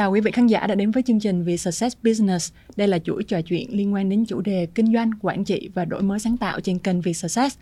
[0.00, 2.52] chào quý vị khán giả đã đến với chương trình Vì Success Business.
[2.76, 5.84] Đây là chuỗi trò chuyện liên quan đến chủ đề kinh doanh, quản trị và
[5.84, 7.58] đổi mới sáng tạo trên kênh Vì Success.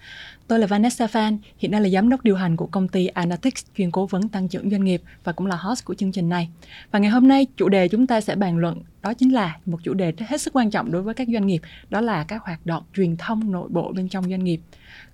[0.48, 3.64] Tôi là Vanessa Phan, hiện nay là giám đốc điều hành của công ty Analytics,
[3.77, 6.48] chuyên cố vấn tăng trưởng doanh nghiệp và cũng là host của chương trình này.
[6.91, 9.79] Và ngày hôm nay, chủ đề chúng ta sẽ bàn luận đó chính là một
[9.84, 12.66] chủ đề hết sức quan trọng đối với các doanh nghiệp, đó là các hoạt
[12.66, 14.61] động truyền thông nội bộ bên trong doanh nghiệp.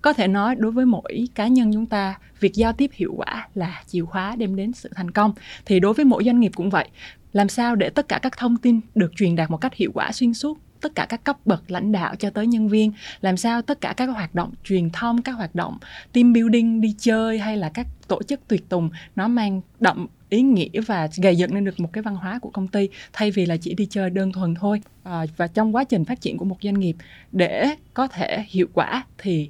[0.05, 3.47] Có thể nói đối với mỗi cá nhân chúng ta, việc giao tiếp hiệu quả
[3.53, 5.33] là chìa khóa đem đến sự thành công.
[5.65, 6.89] Thì đối với mỗi doanh nghiệp cũng vậy.
[7.33, 10.11] Làm sao để tất cả các thông tin được truyền đạt một cách hiệu quả
[10.11, 13.61] xuyên suốt tất cả các cấp bậc lãnh đạo cho tới nhân viên làm sao
[13.61, 15.77] tất cả các hoạt động truyền thông các hoạt động
[16.13, 20.41] team building đi chơi hay là các tổ chức tuyệt tùng nó mang đậm ý
[20.41, 23.45] nghĩa và gây dựng nên được một cái văn hóa của công ty thay vì
[23.45, 26.45] là chỉ đi chơi đơn thuần thôi à, và trong quá trình phát triển của
[26.45, 26.95] một doanh nghiệp
[27.31, 29.49] để có thể hiệu quả thì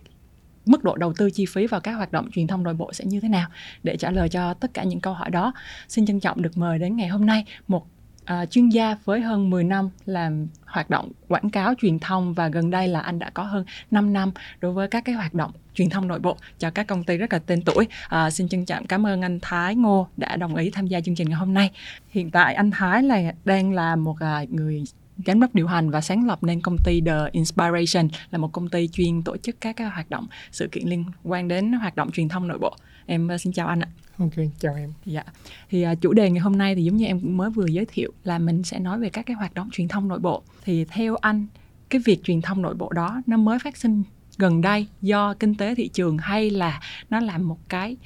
[0.66, 3.06] mức độ đầu tư chi phí vào các hoạt động truyền thông nội bộ sẽ
[3.06, 3.50] như thế nào
[3.84, 5.54] để trả lời cho tất cả những câu hỏi đó
[5.88, 7.88] xin trân trọng được mời đến ngày hôm nay một
[8.34, 12.48] uh, chuyên gia với hơn 10 năm làm hoạt động quảng cáo truyền thông và
[12.48, 15.52] gần đây là anh đã có hơn 5 năm đối với các cái hoạt động
[15.74, 17.88] truyền thông nội bộ cho các công ty rất là tên tuổi.
[18.08, 21.16] À, xin trân trọng cảm ơn anh Thái Ngô đã đồng ý tham gia chương
[21.16, 21.72] trình ngày hôm nay.
[22.10, 24.84] Hiện tại anh Thái là đang là một uh, người
[25.26, 28.70] giám đốc điều hành và sáng lập nên công ty The Inspiration là một công
[28.70, 32.30] ty chuyên tổ chức các, hoạt động sự kiện liên quan đến hoạt động truyền
[32.30, 32.76] thông nội bộ.
[33.06, 33.88] Em uh, xin chào anh ạ.
[34.18, 34.94] Ok, chào em.
[35.06, 35.24] Dạ.
[35.70, 38.12] Thì uh, chủ đề ngày hôm nay thì giống như em mới vừa giới thiệu
[38.24, 40.44] là mình sẽ nói về các cái hoạt động truyền thông nội bộ.
[40.64, 41.48] Thì theo anh
[41.90, 44.04] cái việc truyền thông nội bộ đó nó mới phát sinh
[44.38, 47.98] gần đây do kinh tế thị trường hay là nó là một cái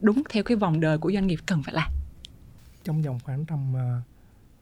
[0.00, 1.92] đúng theo cái vòng đời của doanh nghiệp cần phải làm?
[2.84, 4.04] Trong vòng khoảng tầm uh,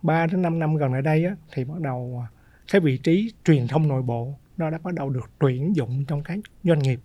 [0.03, 2.35] 3 đến 5 năm gần đây á, thì bắt đầu uh,
[2.73, 6.23] cái vị trí truyền thông nội bộ nó đã bắt đầu được tuyển dụng trong
[6.23, 7.01] các doanh nghiệp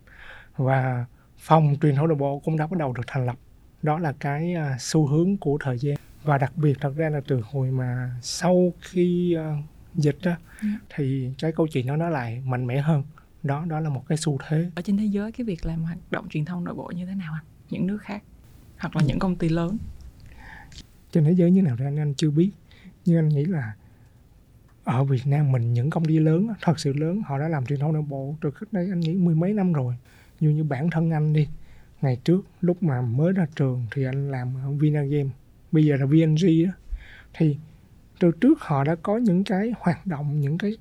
[0.58, 1.06] và
[1.38, 3.36] phòng truyền thông nội bộ cũng đã bắt đầu được thành lập.
[3.82, 5.96] Đó là cái uh, xu hướng của thời gian.
[6.23, 10.67] Và đặc biệt thật ra là từ hồi mà sau khi uh, dịch á, ừ.
[10.95, 13.04] thì cái câu chuyện đó nó lại mạnh mẽ hơn.
[13.44, 14.72] Đó đó là một cái xu thế.
[14.76, 17.16] Ở trên thế giới cái việc làm hoạt động truyền thông nội bộ như thế
[17.16, 18.23] nào anh những nước khác
[18.78, 19.08] hoặc là ừ.
[19.08, 19.78] những công ty lớn?
[21.11, 22.52] Trên thế giới như nào thì anh anh chưa biết
[23.05, 23.73] nhưng anh nghĩ là
[24.83, 27.80] ở Việt Nam mình những công ty lớn thật sự lớn, họ đã làm truyền
[27.80, 29.95] thông nội bộ từ cách đây anh nghĩ mười mấy năm rồi.
[30.39, 31.48] Như như bản thân anh đi,
[32.02, 35.30] ngày trước lúc mà mới ra trường thì anh làm ở Vinagame
[35.71, 36.71] bây giờ là VNG đó
[37.33, 37.58] thì
[38.20, 40.77] từ trước họ đã có những cái hoạt động, những cái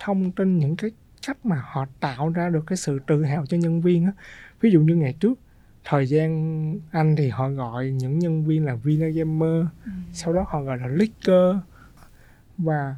[0.00, 0.90] thông tin, những cái
[1.26, 4.12] cách mà họ tạo ra được cái sự tự hào cho nhân viên á.
[4.60, 5.38] Ví dụ như ngày trước
[5.88, 9.90] thời gian anh thì họ gọi những nhân viên là Vinagamer ừ.
[10.12, 11.56] sau đó họ gọi là Licker
[12.58, 12.96] và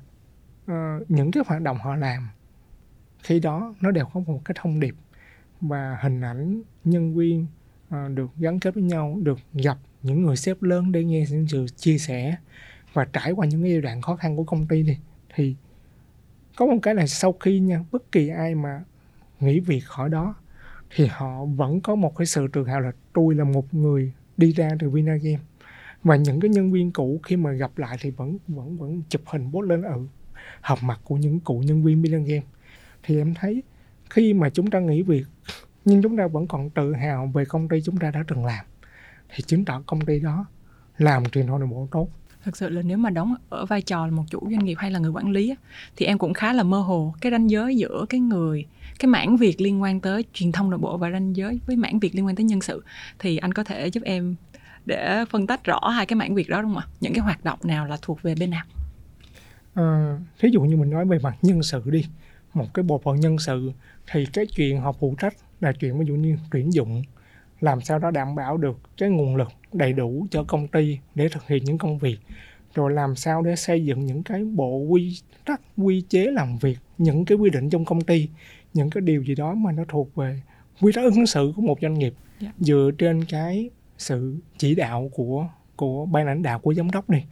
[0.64, 2.28] uh, những cái hoạt động họ làm
[3.22, 4.94] khi đó nó đều có một cái thông điệp
[5.60, 7.46] và hình ảnh nhân viên
[7.88, 11.48] uh, được gắn kết với nhau được gặp những người sếp lớn để nghe những
[11.48, 12.36] sự chia sẻ
[12.92, 14.98] và trải qua những giai đoạn khó khăn của công ty này
[15.34, 15.56] thì
[16.56, 18.82] có một cái là sau khi nha bất kỳ ai mà
[19.40, 20.34] nghỉ việc khỏi đó
[20.96, 24.52] thì họ vẫn có một cái sự tự hào là tôi là một người đi
[24.52, 25.38] ra từ Vinagame
[26.04, 29.22] và những cái nhân viên cũ khi mà gặp lại thì vẫn vẫn vẫn chụp
[29.26, 29.98] hình post lên ở
[30.60, 32.42] hợp mặt của những cụ nhân viên Vinagame
[33.02, 33.62] thì em thấy
[34.10, 35.24] khi mà chúng ta nghỉ việc,
[35.84, 38.64] nhưng chúng ta vẫn còn tự hào về công ty chúng ta đã từng làm,
[39.28, 40.46] thì chứng tỏ công ty đó
[40.98, 42.08] làm truyền thông nội bộ tốt
[42.44, 44.90] thực sự là nếu mà đóng ở vai trò là một chủ doanh nghiệp hay
[44.90, 45.54] là người quản lý
[45.96, 48.66] thì em cũng khá là mơ hồ cái ranh giới giữa cái người
[48.98, 51.98] cái mảng việc liên quan tới truyền thông nội bộ và ranh giới với mảng
[51.98, 52.84] việc liên quan tới nhân sự.
[53.18, 54.36] Thì anh có thể giúp em
[54.86, 56.88] để phân tách rõ hai cái mảng việc đó đúng không ạ?
[57.00, 58.64] Những cái hoạt động nào là thuộc về bên nào?
[59.74, 62.06] À, thí dụ như mình nói về mặt nhân sự đi.
[62.54, 63.72] Một cái bộ phận nhân sự
[64.12, 67.02] thì cái chuyện họ phụ trách là chuyện ví dụ như tuyển dụng
[67.60, 71.28] làm sao đó đảm bảo được cái nguồn lực đầy đủ cho công ty để
[71.28, 72.18] thực hiện những công việc
[72.74, 76.78] rồi làm sao để xây dựng những cái bộ quy tắc quy chế làm việc
[76.98, 78.28] những cái quy định trong công ty
[78.74, 80.42] những cái điều gì đó mà nó thuộc về
[80.80, 82.40] quy tắc ứng xử của một doanh nghiệp yeah.
[82.40, 82.52] Dạ.
[82.58, 85.46] dựa trên cái sự chỉ đạo của
[85.76, 87.26] của ban lãnh đạo của giám đốc này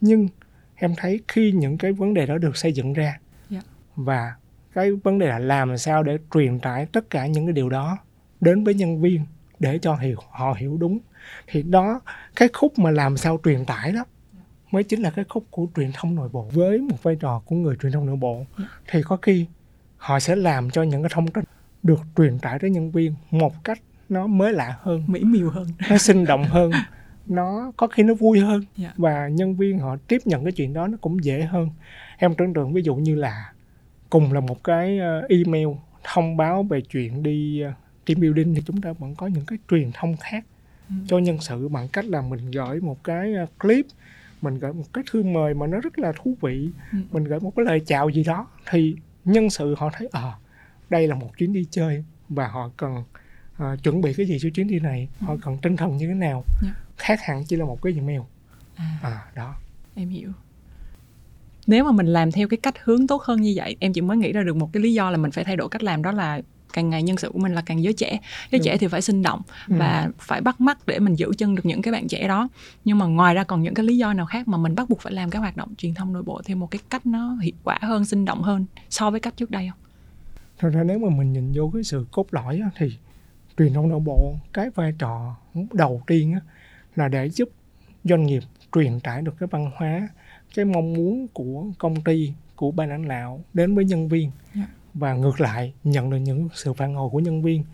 [0.00, 0.28] nhưng
[0.74, 3.20] em thấy khi những cái vấn đề đó được xây dựng ra yeah.
[3.50, 3.60] Dạ.
[3.96, 4.34] và
[4.74, 7.98] cái vấn đề là làm sao để truyền tải tất cả những cái điều đó
[8.40, 9.20] đến với nhân viên
[9.64, 10.98] để cho hiểu họ hiểu đúng
[11.46, 12.00] thì đó
[12.36, 14.04] cái khúc mà làm sao truyền tải đó
[14.70, 17.56] mới chính là cái khúc của truyền thông nội bộ với một vai trò của
[17.56, 18.46] người truyền thông nội bộ
[18.88, 19.46] thì có khi
[19.96, 21.44] họ sẽ làm cho những cái thông tin
[21.82, 23.78] được truyền tải tới nhân viên một cách
[24.08, 26.70] nó mới lạ hơn mỹ miều hơn nó sinh động hơn
[27.26, 28.76] nó có khi nó vui hơn yeah.
[28.76, 28.92] Dạ.
[28.96, 31.68] và nhân viên họ tiếp nhận cái chuyện đó nó cũng dễ hơn
[32.18, 33.52] em tưởng tượng ví dụ như là
[34.10, 35.68] cùng là một cái ờ, email
[36.04, 37.72] thông báo về chuyện đi ờ,
[38.06, 40.44] team building thì chúng ta vẫn có những cái truyền thông khác.
[40.88, 40.94] Ừ.
[41.08, 43.86] cho nhân sự bằng cách là mình gửi một cái ờ, clip
[44.42, 46.98] mình gửi một cái thư mời mà nó rất là thú vị Ừ.
[47.12, 50.32] mình gửi một cái lời chào gì đó thì nhân sự họ thấy à
[50.90, 52.94] đây là một chuyến đi chơi và họ cần
[53.58, 56.14] à, chuẩn bị cái gì cho chuyến đi này họ cần tinh thần như thế
[56.14, 56.44] nào?
[56.62, 56.68] Dạ.
[56.96, 58.20] khác hẳn chỉ là một cái email.
[58.76, 59.54] À, à đó.
[59.94, 60.32] Em hiểu.
[61.66, 64.16] Nếu mà mình làm theo cái cách hướng tốt hơn như vậy em chỉ mới
[64.16, 66.12] nghĩ ra được một cái lý do là mình phải thay đổi cách làm đó
[66.12, 66.40] là
[66.74, 68.10] càng ngày nhân sự của mình là càng giới trẻ
[68.50, 68.64] giới Đúng.
[68.64, 69.74] trẻ thì phải sinh động Ừ.
[69.78, 72.48] và phải bắt mắt để mình giữ chân được những cái bạn trẻ đó
[72.84, 75.00] nhưng mà ngoài ra còn những cái lý do nào khác mà mình bắt buộc
[75.00, 77.54] phải làm các hoạt động truyền thông nội bộ theo một cái cách nó hiệu
[77.64, 79.78] quả hơn sinh động hơn so với cách trước đây không
[80.58, 82.96] thật ra nếu mà mình nhìn vô cái sự cốt lõi á, thì
[83.58, 85.36] truyền thông nội bộ cái vai trò
[85.72, 86.40] đầu tiên á,
[86.96, 87.48] là để giúp
[88.04, 88.42] doanh nghiệp
[88.74, 90.08] truyền tải được cái văn hóa
[90.54, 94.66] cái mong muốn của công ty của ban lãnh đạo đến với nhân viên Dạ.
[94.94, 97.64] Và ngược lại nhận được những sự phản hồi của nhân viên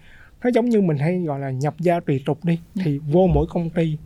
[0.44, 2.82] nó giống như mình hay gọi là nhập gia tùy tục đi Dạ.
[2.84, 3.98] thì vô mỗi công ty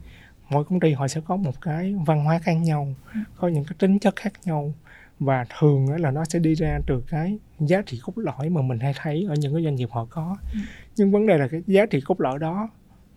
[0.50, 2.94] mỗi công ty họ sẽ có một cái văn hóa khác nhau
[3.36, 4.74] có những cái tính chất khác nhau
[5.20, 8.78] và thường là nó sẽ đi ra từ cái giá trị cốt lõi mà mình
[8.78, 10.58] hay thấy ở những cái doanh nghiệp họ có Ừ.
[10.96, 12.68] nhưng vấn đề là cái giá trị cốt lõi đó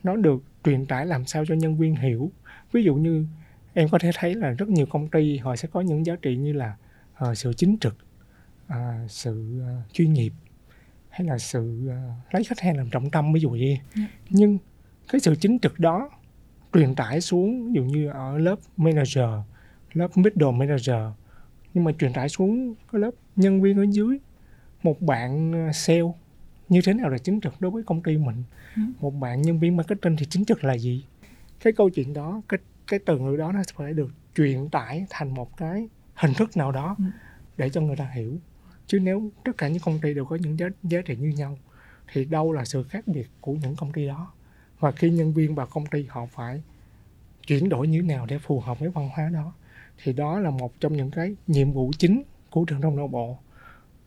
[0.04, 2.32] nó được truyền tải làm sao cho nhân viên hiểu
[2.72, 3.26] ví dụ như
[3.74, 6.36] em có thể thấy là rất nhiều công ty họ sẽ có những giá trị
[6.36, 6.76] như là
[7.16, 7.98] ờ, sự chính trực
[8.68, 10.34] à, sự ờ, chuyên nghiệp
[11.10, 11.96] hay là sự ờ,
[12.32, 14.08] lấy khách hàng làm trọng tâm ví dụ vậy Dạ.
[14.30, 14.58] nhưng
[15.12, 16.10] cái sự chính trực đó
[16.74, 19.30] truyền tải xuống ví dụ như ở lớp manager
[19.94, 20.96] lớp middle manager
[21.74, 24.18] nhưng mà truyền tải xuống cái lớp nhân viên ở dưới
[24.84, 26.02] một bạn ờ, sale
[26.70, 28.44] như thế nào là chính trực đối với công ty mình
[28.76, 28.82] Ừ.
[29.00, 31.06] một bạn nhân viên marketing thì chính trực là gì
[31.64, 35.34] cái câu chuyện đó cái cái từ ngữ đó nó phải được truyền tải thành
[35.34, 37.04] một cái hình thức nào đó Ừ.
[37.58, 38.38] để cho người ta hiểu
[38.88, 41.58] chứ nếu tất cả những công ty đều có những giá, giá trị như nhau
[42.14, 44.32] thì đâu là sự khác biệt của những công ty đó
[44.80, 46.62] và khi nhân viên vào công ty họ phải
[47.48, 49.54] chuyển đổi như thế nào để phù hợp với văn hóa đó
[50.04, 53.38] thì đó là một trong những cái nhiệm vụ chính của truyền thông nội bộ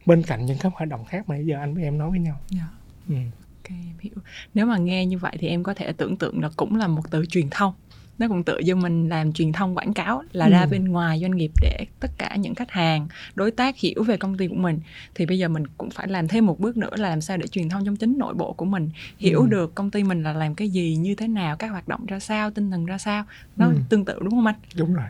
[0.06, 2.18] bên cạnh những các hoạt động khác mà nãy giờ anh với em nói với
[2.18, 2.68] nhau Dạ.
[3.08, 3.14] ừ.
[3.62, 4.12] Ok, em hiểu.
[4.54, 7.02] Nếu mà nghe như vậy thì em có thể tưởng tượng là cũng là một
[7.10, 7.74] từ truyền thông.
[8.20, 10.68] Nó cũng tự như mình làm truyền thông quảng cáo là ra Ừ.
[10.70, 14.36] bên ngoài doanh nghiệp để tất cả những khách hàng, đối tác hiểu về công
[14.36, 14.80] ty của mình.
[15.14, 17.46] Thì bây giờ mình cũng phải làm thêm một bước nữa là làm sao để
[17.46, 19.46] truyền thông trong chính nội bộ của mình hiểu Ừ.
[19.46, 22.18] được công ty mình là làm cái gì, như thế nào, các hoạt động ra
[22.18, 23.24] sao, tinh thần ra sao.
[23.56, 23.74] Nó Ừ.
[23.88, 24.56] tương tự đúng không anh?
[24.76, 25.06] đúng rồi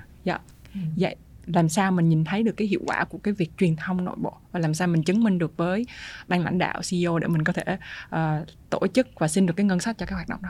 [0.96, 1.16] Vậy
[1.46, 4.16] làm sao mình nhìn thấy được cái hiệu quả của cái việc truyền thông nội
[4.22, 5.86] bộ và làm sao mình chứng minh được với
[6.28, 7.62] ban lãnh đạo CEO để mình có thể
[8.08, 10.48] ờ, tổ chức và xin được cái ngân sách cho cái hoạt động đó.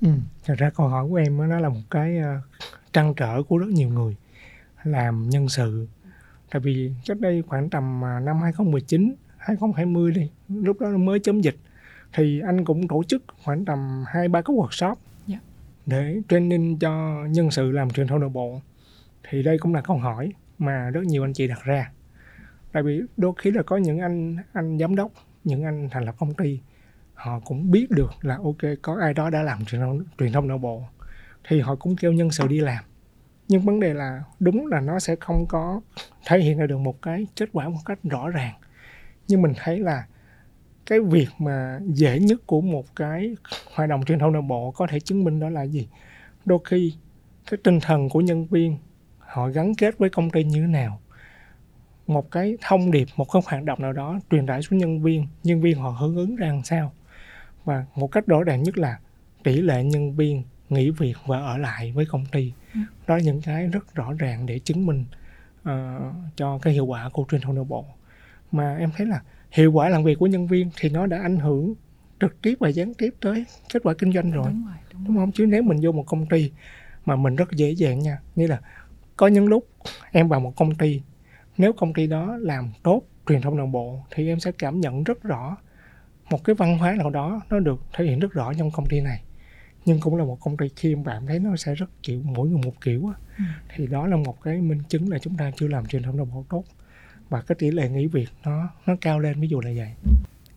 [0.00, 0.08] Ừ.
[0.44, 2.40] Thật ra câu hỏi của em nó là một cái ờ,
[2.92, 4.16] trăn trở của rất nhiều người
[4.84, 5.86] làm nhân sự.
[6.50, 11.40] Tại vì cách đây khoảng tầm ờ, năm 2019, 2020 đi, lúc đó mới chấm
[11.40, 11.56] dịch
[12.12, 14.94] thì anh cũng tổ chức khoảng tầm hai ba cái workshop
[15.26, 15.38] Dạ.
[15.86, 18.60] để training cho nhân sự làm truyền thông nội bộ.
[19.28, 21.90] Thì đây cũng là câu hỏi mà rất nhiều anh chị đặt ra.
[22.72, 25.12] Tại vì đôi khi là có những anh anh giám đốc,
[25.44, 26.60] những anh thành lập công ty
[27.20, 30.48] họ cũng biết được là, ok, có ai đó đã làm truyền thông truyền thông
[30.48, 30.82] nội bộ,
[31.48, 32.84] thì họ cũng kêu nhân sự đi làm.
[33.48, 35.80] Nhưng vấn đề là, đúng là nó sẽ không có
[36.26, 38.54] thể hiện ra được một cái kết quả một cách rõ ràng.
[39.28, 40.06] Nhưng mình thấy là
[40.86, 43.36] cái việc mà dễ nhất của một cái
[43.74, 45.88] hoạt động truyền thông nội bộ có thể chứng minh đó là gì?
[46.44, 46.94] Đôi khi
[47.50, 48.76] cái tinh thần của nhân viên,
[49.18, 51.00] họ gắn kết với công ty như thế nào?
[52.06, 55.26] Một cái thông điệp, một cái hoạt động nào đó truyền tải xuống nhân viên
[55.42, 56.92] nhân viên họ hưởng ứng ra làm sao?
[57.70, 58.98] Và một cách rõ ràng nhất là
[59.42, 62.52] tỷ lệ nhân viên nghỉ việc và ở lại với công ty.
[62.74, 62.80] Ừ.
[63.06, 65.04] đó là những cái rất rõ ràng để chứng minh
[65.62, 66.00] ờ,
[66.36, 67.84] cho cái hiệu quả của truyền thông nội bộ.
[68.52, 71.36] Mà em thấy là hiệu quả làm việc của nhân viên thì nó đã ảnh
[71.36, 71.74] hưởng
[72.20, 74.46] trực tiếp và gián tiếp tới kết quả kinh doanh rồi.
[74.52, 75.32] Đúng rồi, đúng đúng không?
[75.32, 76.50] Chứ nếu mình vô một công ty
[77.04, 78.60] mà mình rất dễ dàng nha nghĩa là
[79.16, 79.68] có những lúc
[80.12, 81.02] em vào một công ty
[81.58, 85.04] nếu công ty đó làm tốt truyền thông nội bộ thì em sẽ cảm nhận
[85.04, 85.56] rất rõ
[86.30, 89.00] một cái văn hóa nào đó nó được thể hiện rất rõ trong công ty
[89.00, 89.22] này
[89.84, 92.48] nhưng cũng là một công ty khi em bạn thấy nó sẽ rất kiểu mỗi
[92.48, 93.44] người một kiểu á, Ừ.
[93.76, 96.26] thì đó là một cái minh chứng là chúng ta chưa làm truyền thông nội
[96.34, 96.64] bộ tốt
[97.28, 99.88] và cái tỷ lệ nghỉ việc nó nó cao lên ví dụ là vậy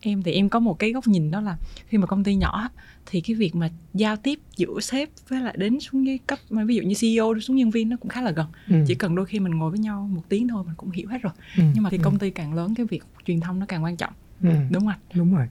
[0.00, 1.56] Em thì em có một cái góc nhìn đó là
[1.88, 2.70] khi mà công ty nhỏ
[3.06, 6.64] thì cái việc mà giao tiếp giữa sếp với lại đến xuống cái cấp mà
[6.64, 8.46] ví dụ như CEO xuống nhân viên nó cũng khá là gần.
[8.68, 8.76] ừ.
[8.86, 11.22] Chỉ cần đôi khi mình ngồi với nhau một tiếng thôi mình cũng hiểu hết
[11.22, 11.32] rồi.
[11.56, 11.62] ừ.
[11.74, 12.02] Nhưng mà thì ừ.
[12.04, 14.12] công ty càng lớn cái việc truyền thông nó càng quan trọng.
[14.42, 14.48] ừ.
[14.70, 14.98] Đúng không anh?
[15.14, 15.46] đúng rồi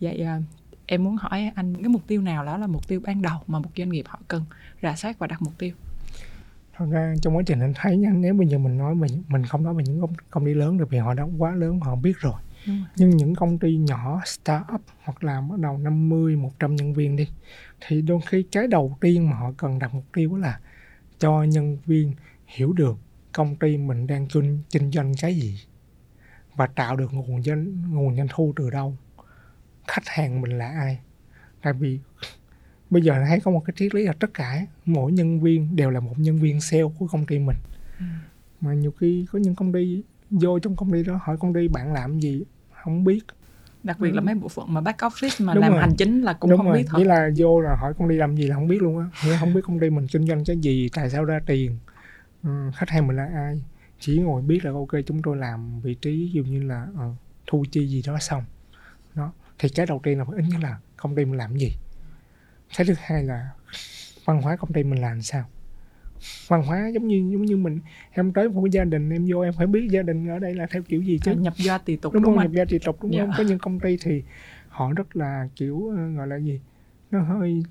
[0.00, 0.40] Vậy à,
[0.86, 3.58] em muốn hỏi anh cái mục tiêu nào đó là mục tiêu ban đầu mà
[3.58, 4.44] một doanh nghiệp họ cần
[4.82, 5.74] rà soát và đặt mục tiêu.
[6.76, 9.44] thật ra trong quá trình anh thấy nha nếu bây giờ mình nói mình mình
[9.44, 11.96] không nói về những công, công ty lớn được vì họ đã quá lớn họ
[11.96, 12.40] biết rồi.
[12.96, 17.28] Nhưng những công ty nhỏ start-up hoặc là bắt đầu 50 100 nhân viên đi
[17.80, 20.60] thì đôi khi cái đầu tiên mà họ cần đặt mục tiêu là
[21.18, 22.12] cho nhân viên
[22.46, 22.98] hiểu được
[23.32, 25.60] công ty mình đang kinh, kinh doanh cái gì
[26.56, 28.96] và tạo được nguồn doanh nguồn doanh thu từ đâu
[29.88, 30.98] khách hàng mình là ai
[31.62, 31.98] tại vì
[32.90, 35.90] bây giờ thấy có một cái triết lý là tất cả mỗi nhân viên đều
[35.90, 37.56] là một nhân viên sale của công ty mình
[37.98, 38.04] ừ.
[38.60, 41.68] mà nhiều khi có những công ty vô trong công ty đó hỏi công ty
[41.68, 42.42] bạn làm gì
[42.84, 43.20] không biết
[43.82, 44.14] đặc biệt ừ.
[44.14, 45.80] là mấy bộ phận mà back office mà Đúng làm rồi.
[45.80, 46.78] hành chính là cũng Đúng không rồi.
[46.78, 46.98] biết thật.
[46.98, 49.36] Nghĩa là vô là hỏi công ty làm gì là không biết luôn á nghĩa
[49.40, 51.78] không biết công ty mình kinh doanh cái gì tại sao ra tiền
[52.42, 53.62] ừ, khách hàng mình là ai
[54.00, 57.16] chỉ ngồi biết là ok chúng tôi làm vị trí dụ như là uh,
[57.46, 58.44] thu chi gì đó xong
[59.14, 61.72] đó thì cái đầu tiên là phải ít nhất là công ty mình làm gì?
[62.76, 63.50] Cái thứ hai là
[64.24, 65.44] văn hóa công ty mình làm sao?
[66.48, 69.52] Văn hóa giống như giống như mình em tới một gia đình em vô em
[69.52, 71.34] phải biết gia đình ở đây là theo kiểu gì chứ.
[71.34, 73.22] Nhập gia tùy tục đúng, đúng không nhập gia tùy tục đúng yeah.
[73.22, 73.30] không?
[73.30, 73.34] Dạ.
[73.38, 74.22] có những công ty thì
[74.68, 76.60] họ rất là kiểu ờ, gọi là gì?
[77.10, 77.62] Nó hơi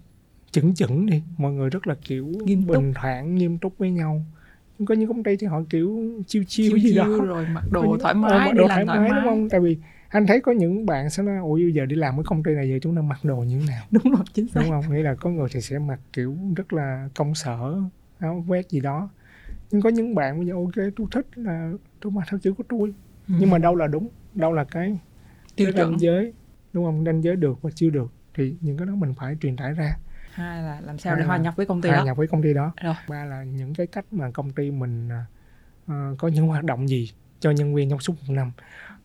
[0.51, 3.01] chững chững đi mọi người rất là kiểu nghiêm bình túc.
[3.03, 4.25] thản nghiêm túc với nhau.
[4.85, 7.07] Có những công ty thì họ kiểu chiêu chiêu, chiêu gì đó.
[7.25, 9.49] rồi mặc đồ thoải mái mặc đồ thoải mái, thoải mái đúng không?
[9.49, 9.77] Tại vì
[10.09, 12.69] anh thấy có những bạn sẽ nói ủa giờ đi làm cái công ty này
[12.69, 13.83] giờ chúng ta mặc đồ như thế nào?
[13.91, 14.61] Đúng rồi chính xác.
[14.61, 14.93] Đúng không?
[14.93, 17.81] Nghĩa là có người thì sẽ mặc kiểu rất là công sở
[18.19, 19.09] áo vest gì đó.
[19.71, 21.71] Nhưng có những bạn bây giờ ok tôi thích là
[22.01, 22.93] tôi mặc theo kiểu của tôi.
[23.27, 23.33] Ừ.
[23.39, 24.99] nhưng mà đâu là đúng đâu là cái
[25.55, 26.33] tiêu ranh giới
[26.73, 27.05] đúng không?
[27.05, 29.97] Ranh giới được và chưa được thì những cái đó mình phải truyền tải ra.
[30.31, 32.01] Hai là làm sao hai để hòa nhập với công ty hòa đó.
[32.01, 32.73] hòa nhập với công ty đó.
[32.83, 32.95] Rồi.
[33.09, 35.09] ba là những cái cách mà công ty mình
[35.85, 38.51] uh, có những hoạt động gì cho nhân viên trong suốt một năm.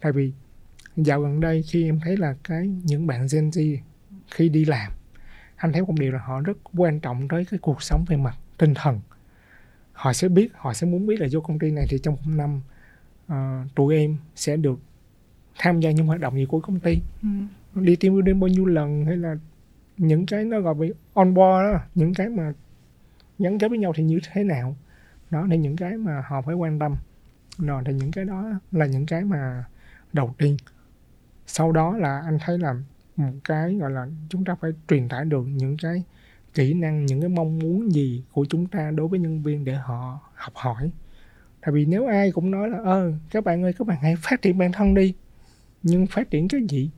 [0.00, 0.32] Tại vì
[0.96, 3.76] dạo gần đây khi em thấy là cái những bạn Gen Z
[4.30, 4.92] khi đi làm
[5.62, 8.36] anh thấy một điều là họ rất quan trọng tới cái cuộc sống về mặt
[8.58, 9.00] tinh thần.
[9.92, 12.32] Họ sẽ biết họ sẽ muốn biết là vô công ty này thì trong một
[12.36, 12.60] năm
[13.32, 14.80] uh, tụi em sẽ được
[15.58, 16.98] tham gia những hoạt động gì của công ty.
[17.22, 17.28] Ừ.
[17.74, 19.36] đi team building bao nhiêu lần hay là
[19.96, 22.52] những cái nó gọi về on board đó những cái mà
[23.38, 24.76] gắn kết với nhau thì như thế nào.
[25.30, 26.96] Đó là những cái mà họ phải quan tâm.
[27.58, 29.64] Rồi thì những cái đó là những cái mà
[30.12, 30.56] đầu tiên
[31.54, 32.74] sau đó là anh thấy là
[33.16, 36.02] một cái gọi là chúng ta phải truyền tải được những cái
[36.54, 39.74] kỹ năng những cái mong muốn gì của chúng ta đối với nhân viên để
[39.74, 40.90] họ học hỏi.
[41.60, 44.42] Tại vì nếu ai cũng nói là ơ các bạn ơi các bạn hãy phát
[44.42, 45.14] triển bản thân đi.
[45.82, 46.90] Nhưng phát triển cái gì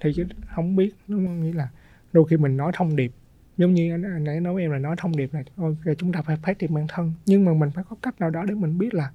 [0.00, 0.12] thì
[0.54, 1.42] không biết đúng không?
[1.42, 1.68] Nghĩa là
[2.12, 3.12] đôi khi mình nói thông điệp
[3.56, 6.12] giống như anh, anh nãy nói với em là nói thông điệp này ok chúng
[6.12, 7.12] ta phải phát triển bản thân.
[7.26, 9.10] Nhưng mà mình phải có cách nào đó để mình biết là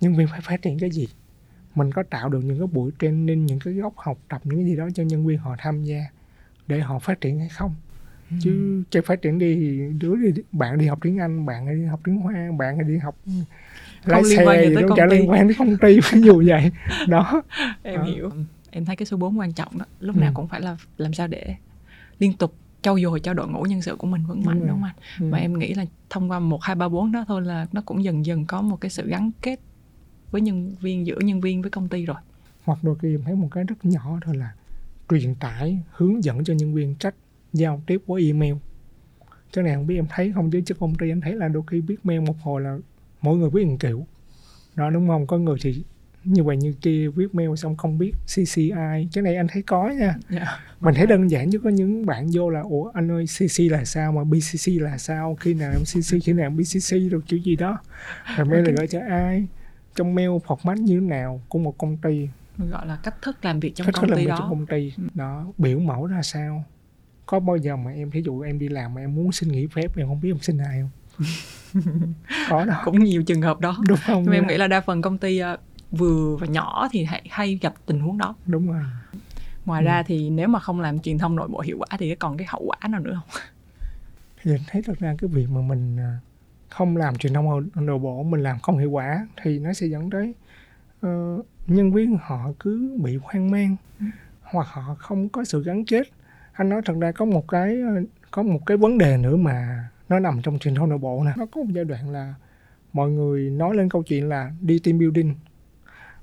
[0.00, 1.08] nhân viên phải phát triển cái gì
[1.78, 4.64] mình có tạo được những cái buổi training những cái góc học tập những cái
[4.64, 6.00] gì đó cho nhân viên họ tham gia
[6.66, 7.74] để họ phát triển hay không
[8.30, 8.36] ừ.
[8.40, 12.00] chứ cái phát triển đi đứa đi bạn đi học tiếng anh bạn đi học
[12.04, 13.16] tiếng hoa bạn đi học
[14.04, 16.70] lái xe gì đâu chả liên quan đến công ty ví dụ vậy
[17.08, 17.42] đó
[17.82, 18.04] em à.
[18.04, 18.30] hiểu
[18.70, 20.20] em thấy cái số 4 quan trọng đó lúc ừ.
[20.20, 21.56] nào cũng phải là làm sao để
[22.18, 24.80] liên tục trau dồi cho đội ngũ nhân sự của mình vững mạnh đúng, đúng
[24.80, 24.94] không anh?
[25.20, 25.30] Ừ.
[25.30, 28.04] Và em nghĩ là thông qua một hai ba bốn đó thôi là nó cũng
[28.04, 29.60] dần dần có một cái sự gắn kết
[30.30, 32.16] với nhân viên giữa nhân viên với công ty rồi.
[32.64, 34.52] Hoặc đôi khi em thấy một cái rất nhỏ thôi là
[35.08, 37.14] truyền tải hướng dẫn cho nhân viên cách
[37.52, 38.54] giao tiếp qua email.
[39.52, 41.62] Cái này không biết em thấy không chứ chứ công ty em thấy là đôi
[41.66, 42.78] khi viết mail một hồi là
[43.20, 44.06] mỗi người viết một kiểu.
[44.74, 45.26] Đó đúng không?
[45.26, 45.84] Có người thì
[46.24, 49.88] như vậy như kia viết mail xong không biết CCI cái này anh thấy có
[49.88, 50.06] nha.
[50.06, 50.16] Yeah.
[50.30, 50.60] Dạ.
[50.80, 53.84] mình thấy đơn giản chứ có những bạn vô là ủa anh ơi CC là
[53.84, 55.36] sao mà BCC là sao?
[55.40, 57.78] Khi nào em CC khi nào em BCC rồi kiểu gì đó.
[58.36, 58.72] Rồi mail okay.
[58.72, 59.46] là gửi cho ai
[59.98, 62.28] trong mail format như thế nào của một công ty.
[62.58, 64.36] Gọi là cách thức làm việc trong cách công ty đó.
[64.38, 64.92] trong công ty.
[64.96, 65.02] Ừ.
[65.14, 66.64] đó biểu mẫu ra sao?
[67.26, 69.66] Có bao giờ mà em thí dụ em đi làm mà em muốn xin nghỉ
[69.66, 70.90] phép em không biết em xin ai không?
[72.48, 73.76] Có đó cũng nhiều trường hợp đó.
[73.88, 74.22] Đúng không?
[74.22, 75.56] Nhưng em nghĩ là đa phần công ty ờ,
[75.90, 78.34] vừa và nhỏ thì hay, hay gặp tình huống đó.
[78.46, 78.82] Đúng rồi.
[79.64, 79.86] Ngoài ừ.
[79.86, 82.46] ra thì nếu mà không làm truyền thông nội bộ hiệu quả thì còn cái
[82.50, 83.42] hậu quả nào nữa không?
[84.42, 86.12] Thì thấy thật ra cái việc mà mình ờ,
[86.68, 90.10] không làm truyền thông nội bộ mình làm không hiệu quả thì nó sẽ dẫn
[90.10, 90.34] tới
[91.06, 94.06] uh, nhân viên họ cứ bị hoang mang ừ.
[94.42, 96.02] hoặc họ không có sự gắn kết.
[96.52, 97.78] Anh nói thật ra có một cái
[98.30, 101.32] có một cái vấn đề nữa mà nó nằm trong truyền thông nội bộ nè.
[101.36, 102.34] Nó có một giai đoạn là
[102.92, 105.34] mọi người nói lên câu chuyện là đi team building.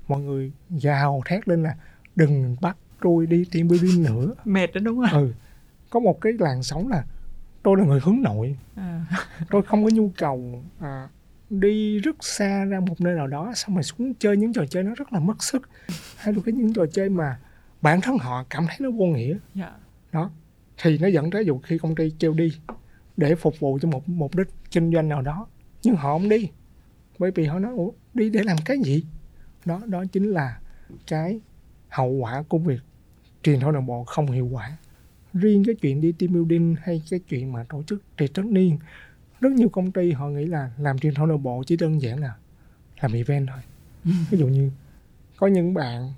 [0.08, 1.76] Mọi người gào thét lên là
[2.16, 4.34] đừng bắt tôi đi team building nữa.
[4.44, 5.22] Mệt đó đúng không?
[5.22, 5.32] Ừ.
[5.90, 7.04] Có một cái làn sóng là
[7.66, 9.04] tôi là người hướng nội à.
[9.50, 11.08] tôi không có nhu cầu à,
[11.50, 14.82] đi rất xa ra một nơi nào đó xong rồi xuống chơi những trò chơi
[14.82, 15.68] nó rất là mất sức
[16.16, 17.38] hay là cái những trò chơi mà
[17.82, 19.38] bản thân họ cảm thấy nó vô nghĩa yeah.
[19.54, 19.72] Dạ.
[20.12, 20.30] đó
[20.82, 22.52] thì nó dẫn tới dụ khi công ty kêu đi
[23.16, 25.46] để phục vụ cho một mục đích kinh doanh nào đó
[25.82, 26.50] nhưng họ không đi
[27.18, 29.04] bởi vì họ nói Ủa, đi để làm cái gì
[29.64, 30.58] đó đó chính là
[31.06, 31.40] cái
[31.88, 32.80] hậu quả của việc
[33.42, 34.76] truyền thông nội bộ không hiệu quả
[35.40, 38.78] riêng cái chuyện đi team building hay cái chuyện mà tổ chức trì tất niên
[39.40, 42.20] rất nhiều công ty họ nghĩ là làm truyền thông nội bộ chỉ đơn giản
[42.20, 42.34] là
[43.00, 43.58] làm event thôi.
[44.30, 44.70] Ví dụ như
[45.36, 46.12] có những bạn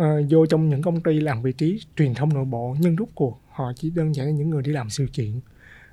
[0.00, 3.08] uh, vô trong những công ty làm vị trí truyền thông nội bộ nhưng rút
[3.14, 5.40] cuộc họ chỉ đơn giản là những người đi làm sự kiện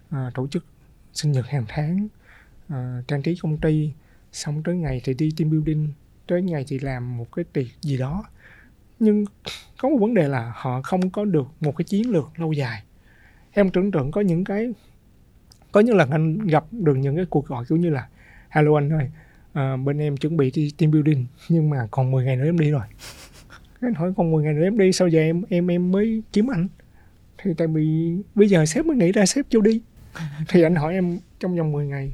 [0.10, 0.66] uh, tổ chức
[1.14, 2.08] sinh nhật hàng tháng
[2.74, 3.92] uh, trang trí công ty
[4.32, 5.90] xong tới ngày thì đi team building
[6.28, 8.24] tới ngày thì làm một cái tiệc gì đó
[9.00, 9.26] nhưng
[9.78, 12.84] có một vấn đề là họ không có được một cái chiến lược lâu dài.
[13.52, 14.74] Em tưởng tượng có những cái
[15.72, 18.08] có những lần anh gặp được những cái cuộc gọi kiểu như là
[18.50, 19.10] hello anh ơi
[19.54, 22.60] à, bên em chuẩn bị đi team building nhưng mà còn 10 ngày nữa em
[22.60, 22.82] đi rồi.
[23.82, 26.48] Anh hỏi còn 10 ngày nữa em đi sao giờ em em em mới kiếm
[26.52, 26.68] anh?
[27.38, 29.82] Thì tại vì bây giờ sếp mới nghĩ ra sếp cho đi.
[30.50, 32.12] Thì anh hỏi em trong vòng 10 ngày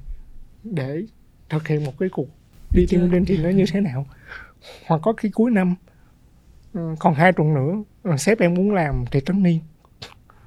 [0.63, 1.03] để
[1.49, 2.27] thực hiện một cái cuộc
[2.75, 4.05] đi team building thì nó như thế nào?
[4.85, 5.75] Hoặc có khi cuối năm
[7.00, 7.84] còn hai tuần nữa
[8.18, 9.60] sếp em muốn làm thì trấn niên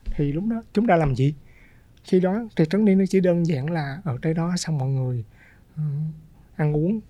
[0.05, 1.35] thì lúc đó chúng ta làm gì
[2.05, 4.89] khi đó thì trấn niên nó chỉ đơn giản là ở đây đó xong mọi
[4.89, 5.25] người
[5.75, 5.81] uh,
[6.57, 7.01] ăn uống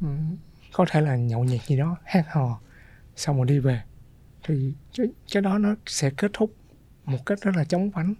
[0.00, 0.36] um,
[0.72, 2.60] có thể là nhậu nhẹt gì đó hát hò
[3.16, 3.82] xong rồi đi về
[4.46, 6.54] thì cái, cái đó nó sẽ kết thúc
[7.04, 8.14] một cách rất là chóng vánh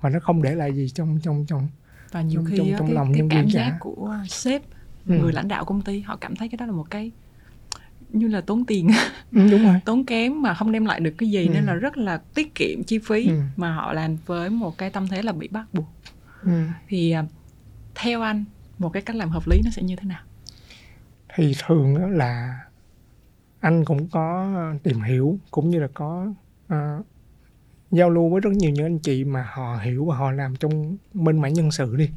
[0.00, 1.68] và nó không để lại gì trong trong trong
[2.10, 3.76] và nhiều trong, khi trong, trong cái, lòng cái cảm giác cả.
[3.80, 4.62] của sếp
[5.06, 5.18] ừ.
[5.18, 7.12] người lãnh đạo công ty họ cảm thấy cái đó là một cái
[8.08, 8.88] như là tốn tiền
[9.32, 9.80] ừ, đúng rồi.
[9.84, 11.52] tốn kém mà không đem lại được cái gì ừ.
[11.54, 13.40] nên là rất là tiết kiệm chi phí ừ.
[13.56, 15.88] mà họ làm với một cái tâm thế là bị bắt buộc
[16.42, 16.50] ừ.
[16.88, 17.24] thì à,
[17.94, 18.44] theo anh
[18.78, 20.22] một cái cách làm hợp lý nó sẽ như thế nào
[21.34, 22.60] thì thường là
[23.60, 26.26] anh cũng có tìm hiểu cũng như là có
[26.72, 27.06] uh,
[27.90, 30.96] giao lưu với rất nhiều những anh chị mà họ hiểu và họ làm trong
[31.12, 32.10] bên mảng nhân sự đi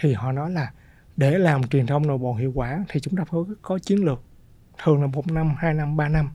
[0.00, 0.72] thì họ nói là
[1.16, 4.22] để làm truyền thông nội bộ hiệu quả thì chúng ta phải có chiến lược
[4.82, 6.30] thường là một năm hai năm ba năm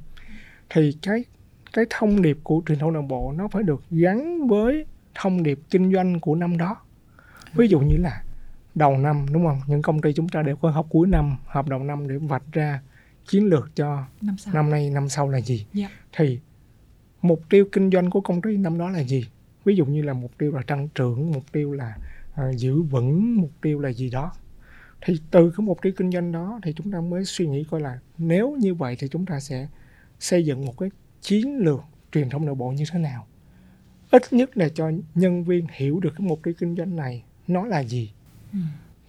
[0.69, 1.25] thì cái
[1.73, 5.59] cái thông điệp của truyền thông nội bộ nó phải được gắn với thông điệp
[5.69, 6.77] kinh doanh của năm đó
[7.53, 8.23] ví dụ như là
[8.75, 11.67] đầu năm đúng không những công ty chúng ta đều có học cuối năm hợp
[11.67, 12.81] đầu năm để vạch ra
[13.27, 14.53] chiến lược cho năm, sau.
[14.53, 15.91] năm nay năm sau là gì yeah.
[15.91, 15.97] Dạ.
[16.17, 16.39] thì
[17.21, 19.29] mục tiêu kinh doanh của công ty năm đó là gì
[19.65, 21.97] ví dụ như là mục tiêu là tăng trưởng mục tiêu là
[22.31, 24.31] uh, giữ vững mục tiêu là gì đó
[25.01, 27.81] thì từ cái mục tiêu kinh doanh đó thì chúng ta mới suy nghĩ coi
[27.81, 29.67] là nếu như vậy thì chúng ta sẽ
[30.19, 30.89] xây dựng một cái
[31.21, 33.27] chiến lược truyền thông nội bộ như thế nào.
[34.11, 37.65] Ít nhất là cho nhân viên hiểu được cái mục tiêu kinh doanh này nó
[37.65, 38.11] là gì.
[38.53, 38.59] Ừ.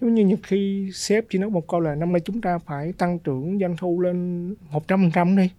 [0.00, 2.92] giống như những khi sếp chỉ nói một câu là năm nay chúng ta phải
[2.92, 5.50] tăng trưởng doanh thu lên một trăm phần trăm đi.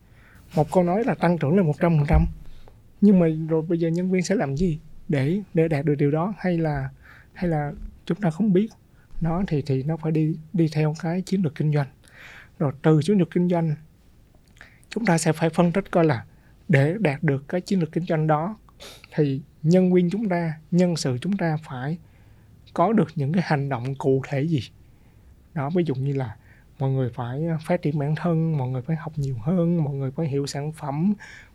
[0.55, 2.25] Một câu nói là tăng trưởng lên một trăm phần trăm.
[3.01, 6.11] Nhưng mà rồi bây giờ nhân viên sẽ làm gì để để đạt được điều
[6.11, 6.33] đó?
[6.37, 6.89] Hay là
[7.33, 7.71] hay là
[8.05, 8.69] chúng ta không biết
[9.21, 11.87] nó thì thì nó phải đi đi theo cái chiến lược kinh doanh.
[12.59, 13.75] Rồi từ chiến lược kinh doanh,
[14.89, 16.25] chúng ta sẽ phải phân tích coi là
[16.67, 18.57] để đạt được cái chiến lược kinh doanh đó,
[19.15, 21.97] thì nhân viên chúng ta, nhân sự chúng ta phải
[22.73, 24.59] có được những cái hành động cụ thể gì?
[25.53, 26.35] Đó, ví dụ như là
[26.79, 30.11] mọi người phải phát triển bản thân, mọi người phải học nhiều hơn, mọi người
[30.11, 31.13] phải hiểu sản phẩm,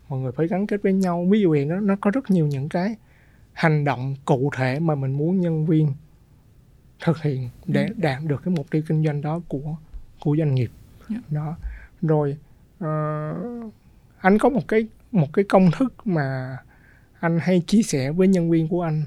[0.08, 1.26] mọi người phải gắn kết với nhau.
[1.30, 2.96] Ví dụ vậy, nó nó có rất nhiều những cái
[3.52, 5.92] hành động cụ thể mà mình muốn nhân viên
[7.00, 7.94] thực hiện để ừ.
[7.96, 9.76] đạt được cái mục tiêu kinh doanh đó của
[10.20, 10.70] của doanh nghiệp
[11.08, 11.22] yeah.
[11.30, 11.40] Dạ.
[11.40, 11.56] đó
[12.02, 12.36] rồi
[12.84, 13.72] uh,
[14.18, 16.56] anh có một cái một cái công thức mà
[17.20, 19.02] anh hay chia sẻ với nhân viên của anh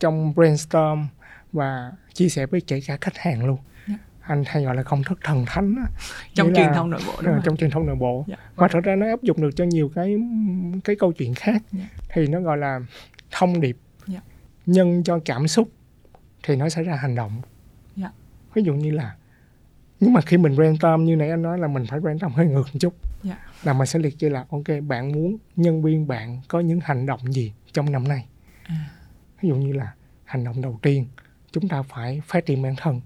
[0.00, 1.06] trong brainstorm
[1.52, 4.00] và chia sẻ với kể cả khách hàng luôn yeah.
[4.00, 4.06] Dạ.
[4.20, 5.82] anh hay gọi là công thức thần thánh đó.
[6.34, 8.28] trong truyền thông nội bộ đúng trong truyền thông nội bộ yeah.
[8.28, 8.50] Dạ.
[8.56, 10.16] và thật ra nó áp dụng được cho nhiều cái
[10.84, 11.90] cái câu chuyện khác yeah.
[12.12, 12.80] thì nó gọi là
[13.30, 13.76] thông điệp
[14.08, 14.24] yeah.
[14.66, 15.68] nhân cho cảm xúc
[16.42, 17.42] thì nó sẽ ra hành động yeah.
[17.96, 18.10] Dạ.
[18.54, 19.16] ví dụ như là
[20.00, 22.66] nhưng mà khi mình brainstorm như nãy anh nói là mình phải brainstorm hơi ngược
[22.72, 23.38] một chút yeah.
[23.38, 23.52] Dạ.
[23.64, 27.06] là mình sẽ liệt kê là ok bạn muốn nhân viên bạn có những hành
[27.06, 28.26] động gì trong năm nay
[28.64, 28.90] à.
[29.40, 29.92] ví dụ như là
[30.24, 31.06] hành động đầu tiên
[31.52, 33.00] chúng ta phải phát triển bản thân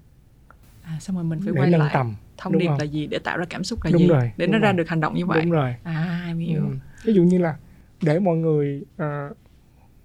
[0.83, 2.77] à, xong rồi mình phải để quay lại tầm thông đúng điệp không?
[2.79, 4.61] là gì để tạo ra cảm xúc là đúng gì rồi, để nó rồi.
[4.61, 6.75] ra được hành động như vậy đúng rồi à em hiểu ừ.
[7.03, 7.57] ví dụ như là
[8.01, 9.37] để mọi người uh,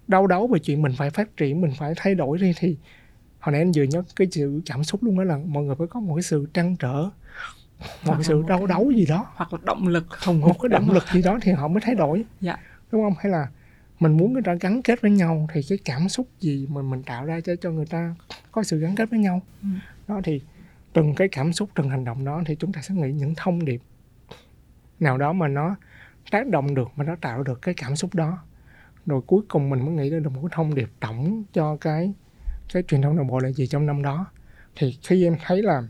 [0.09, 2.77] đau đấu về chuyện mình phải phát triển mình phải thay đổi đi thì
[3.43, 5.87] hồi nãy anh vừa nhắc cái sự cảm xúc luôn đó là mọi người phải
[5.87, 7.11] có một cái sự trăn trở
[7.83, 9.27] một hoặc sự đau đấu gì đó.
[9.35, 10.07] hoặc là động lực.
[10.09, 12.25] Không một cái động lực gì đó thì họ mới thay đổi.
[12.41, 12.57] Dạ.
[12.93, 13.15] đúng không?
[13.19, 13.49] Hay là
[14.01, 17.03] mình muốn người ta gắn kết với nhau thì cái cảm xúc gì mà mình
[17.03, 18.15] tạo ra cho cho người ta
[18.53, 19.43] có sự gắn kết với nhau?
[19.63, 19.69] Ừ.
[20.09, 20.41] đó thì
[20.93, 23.65] từng cái cảm xúc từng hành động đó thì chúng ta sẽ nghĩ những thông
[23.65, 23.81] điệp
[25.01, 25.77] nào đó mà nó
[26.31, 28.39] tác động được mà nó tạo được cái cảm xúc đó.
[29.07, 32.13] Rồi cuối cùng mình mới nghĩ ra được một cái thông điệp tổng cho cái
[32.73, 34.27] cái truyền thông nội bộ là gì trong năm đó?
[34.77, 35.83] Thì khi em thấy là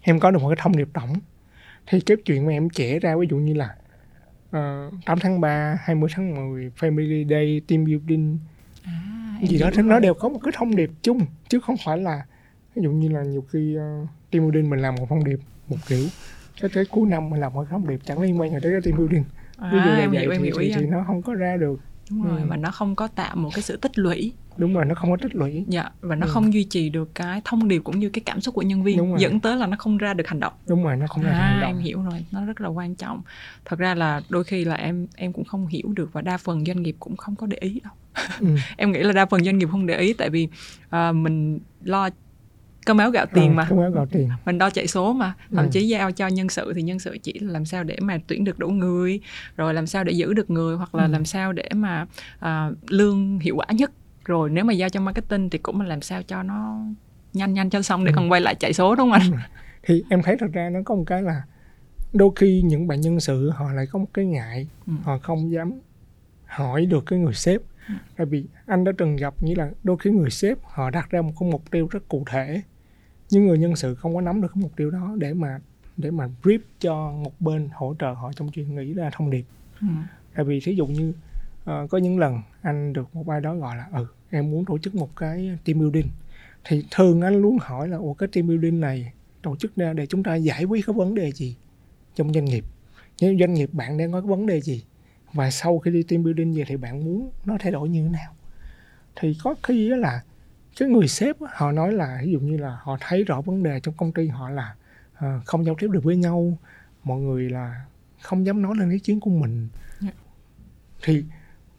[0.00, 1.14] em có được một cái thông điệp tổng
[1.86, 3.76] thì cái chuyện mà em trẻ ra ví dụ như là
[4.48, 8.38] uh, 8 tháng 3, 20 tháng 10, Family Day, Team Building
[8.84, 11.98] à, gì đó thì nó đều có một cái thông điệp chung chứ không phải
[11.98, 12.26] là
[12.74, 15.76] ví dụ như là nhiều khi uh, team building mình làm một thông điệp một
[15.88, 16.06] kiểu
[16.60, 18.80] cái tới cuối năm mình làm một thông điệp chẳng liên quan gì tới cái
[18.84, 19.24] team building.
[19.58, 21.80] Ví dụ à, là vậy hiểu thì, thì, thì nó không có ra được
[22.10, 22.46] đúng rồi Ừ.
[22.50, 24.32] và nó không có tạo một cái sự tích lũy.
[24.56, 25.64] Đúng rồi nó không có tích lũy.
[25.68, 26.30] Dạ và nó Ừ.
[26.32, 29.18] không duy trì được cái thông điệp cũng như cái cảm xúc của nhân viên
[29.18, 30.52] dẫn tới là nó không ra được hành động.
[30.68, 32.94] Đúng rồi nó không ra à, hành em động hiểu rồi nó rất là quan
[32.94, 33.22] trọng.
[33.64, 36.64] Thật ra là đôi khi là em em cũng không hiểu được và đa phần
[36.64, 37.92] doanh nghiệp cũng không có để ý đâu.
[38.40, 38.46] Ừ.
[38.76, 40.48] em nghĩ là đa phần doanh nghiệp không để ý tại vì
[40.90, 42.08] à, mình lo
[42.86, 45.34] cơm áo gạo tiền Ờ, mà không có gạo tiền mình đo chạy số mà
[45.54, 45.70] thậm Ừ.
[45.72, 48.44] chí giao cho nhân sự thì nhân sự chỉ là làm sao để mà tuyển
[48.44, 49.20] được đủ người
[49.56, 51.10] rồi làm sao để giữ được người hoặc là Ừ.
[51.10, 52.06] làm sao để mà
[52.38, 53.90] à, lương hiệu quả nhất
[54.24, 56.78] rồi nếu mà giao cho marketing thì cũng là làm sao cho nó
[57.32, 58.16] nhanh nhanh cho xong để Ừ.
[58.16, 59.40] còn quay lại chạy số đúng không anh
[59.82, 61.42] thì em thấy thật ra nó có một cái là
[62.12, 64.92] đôi khi những bạn nhân sự họ lại có một cái ngại Ừ.
[65.02, 65.72] họ không dám
[66.46, 67.94] hỏi được cái người sếp Ừ.
[68.16, 71.22] tại vì anh đã từng gặp nghĩa là đôi khi người sếp họ đặt ra
[71.22, 72.62] một cái mục tiêu rất cụ thể
[73.30, 75.58] nhưng người nhân sự không có nắm được cái mục tiêu đó để mà
[75.96, 79.44] để mà brief cho một bên hỗ trợ họ trong chuyện nghĩ ra thông điệp.
[79.80, 79.86] Ừ.
[80.34, 81.12] tại vì thí dụ như
[81.64, 84.78] ờ, có những lần anh được một ai đó gọi là ừ em muốn tổ
[84.78, 86.08] chức một cái team building.
[86.64, 90.06] Thì thường anh luôn hỏi là ủa cái team building này tổ chức ra để
[90.06, 91.56] chúng ta giải quyết cái vấn đề gì
[92.14, 92.64] trong doanh nghiệp?
[93.20, 94.84] Nếu doanh nghiệp bạn đang có cái vấn đề gì?
[95.32, 98.08] Và sau khi đi team building về thì bạn muốn nó thay đổi như thế
[98.08, 98.34] nào?
[99.16, 100.22] Thì có khi là
[100.76, 103.80] cái người sếp họ nói là ví dụ như là họ thấy rõ vấn đề
[103.80, 104.74] trong công ty họ là
[105.14, 106.58] ờ, không giao tiếp được với nhau
[107.04, 107.84] mọi người là
[108.20, 109.68] không dám nói lên ý kiến của mình.
[110.00, 110.10] Dạ.
[111.02, 111.24] thì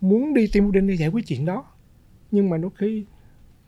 [0.02, 1.66] muốn đi team building để giải quyết chuyện đó
[2.32, 3.06] nhưng mà đôi khi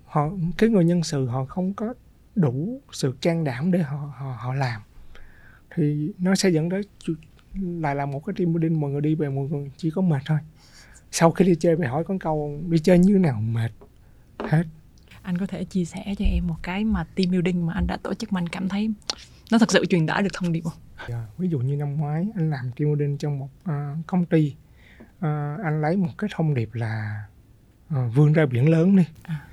[0.05, 1.93] họ cái người nhân sự họ không có
[2.35, 4.81] đủ sự can đảm để họ họ họ làm.
[5.75, 6.81] Thì nó sẽ dẫn tới
[7.61, 10.21] lại là một cái team building mọi người đi về mọi người chỉ có mệt
[10.25, 10.39] thôi.
[11.11, 13.71] Sau khi đi chơi về hỏi con câu đi chơi như nào mệt
[14.39, 14.63] hết
[15.27, 17.97] anh có thể chia sẻ cho em một cái mà team building mà anh đã
[17.97, 18.93] tổ chức mà anh cảm thấy
[19.51, 20.73] nó thật sự truyền tải được thông điệp không?
[21.09, 24.55] Dạ, ví dụ như năm ngoái anh làm team building trong một ờ, công ty
[25.19, 27.23] Ờ, anh lấy một cái thông điệp là
[27.89, 29.03] ờ, vươn ra biển lớn đi.
[29.23, 29.47] À.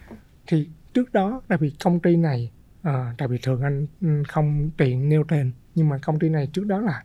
[0.47, 2.51] thì trước đó tại vì công ty này
[2.83, 6.49] ờ, tại vì thường anh ừ, không tiện nêu tên nhưng mà công ty này
[6.53, 7.03] trước đó là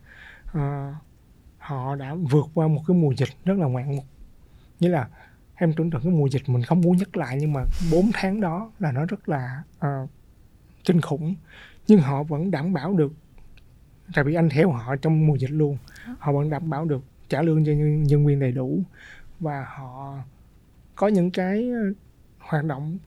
[0.54, 0.94] ờ,
[1.58, 4.06] họ đã vượt qua một cái mùa dịch rất là ngoạn mục.
[4.80, 5.08] Nghĩa là
[5.60, 8.42] em tưởng tượng cái mùa dịch mình không muốn nhắc lại nhưng mà 4 tháng
[8.42, 10.08] đó là nó rất là ờ,
[10.86, 11.36] kinh khủng.
[11.88, 13.14] Nhưng họ vẫn đảm bảo được
[14.14, 15.78] tại vì anh theo họ trong mùa dịch luôn.
[16.20, 18.84] Họ vẫn đảm bảo được trả lương cho nhân, nhân viên đầy đủ
[19.40, 20.18] và họ
[20.96, 21.94] có những cái ờ,
[22.40, 22.98] hoạt động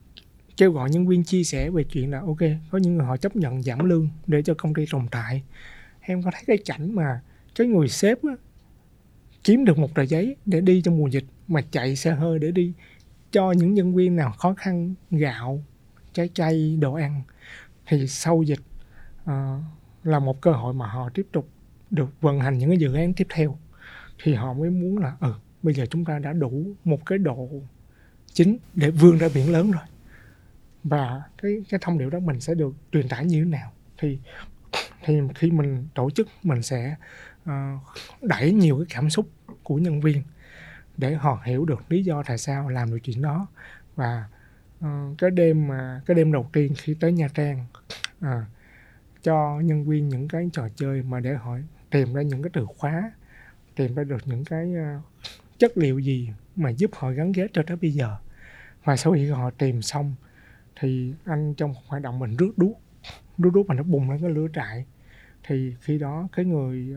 [0.57, 2.39] kêu gọi nhân viên chia sẻ về chuyện là ok
[2.71, 5.43] có những người họ chấp nhận giảm lương để cho công ty tồn tại.
[6.01, 7.21] Em có thấy cái cảnh mà
[7.55, 8.33] cái người sếp á,
[9.45, 12.51] kiếm được một tờ giấy để đi trong mùa dịch mà chạy xe hơi để
[12.51, 12.73] đi
[13.31, 15.65] cho những nhân viên nào khó khăn gạo
[16.13, 17.23] trái cây đồ ăn.
[17.87, 18.61] Thì sau dịch
[19.25, 19.59] ờ,
[20.05, 21.49] là một cơ hội mà họ tiếp tục
[21.91, 23.59] được vận hành những cái dự án tiếp theo.
[24.23, 27.49] Thì họ mới muốn là ừ bây giờ chúng ta đã đủ một cái độ
[28.33, 29.83] chính để vươn ra biển lớn rồi.
[30.85, 33.73] Và cái cái thông điệp đó mình sẽ được truyền tải như thế nào?
[33.99, 34.19] Thì
[35.05, 36.97] thì khi mình tổ chức mình sẽ
[37.45, 37.79] Ờ,
[38.23, 39.29] đẩy nhiều cái cảm xúc
[39.63, 40.23] của nhân viên
[40.97, 43.47] để họ hiểu được lý do tại sao làm được chuyện đó.
[43.97, 44.25] Và
[44.85, 47.67] uh, cái đêm mà cái đêm đầu tiên khi tới Nha Trang
[48.25, 48.29] uh,
[49.23, 51.57] cho nhân viên những cái trò chơi mà để họ
[51.91, 53.13] tìm ra những cái từ khóa
[53.77, 55.03] tìm ra được những cái uh,
[55.59, 58.17] chất liệu gì mà giúp họ gắn ghép cho tới bây giờ.
[58.85, 60.15] Và sau khi họ tìm xong
[60.81, 62.81] thì anh trong hoạt động mình rước đuốc
[63.39, 64.85] rước đuốc mà nó bùng lên cái lửa trại.
[65.47, 66.97] Thì khi đó cái người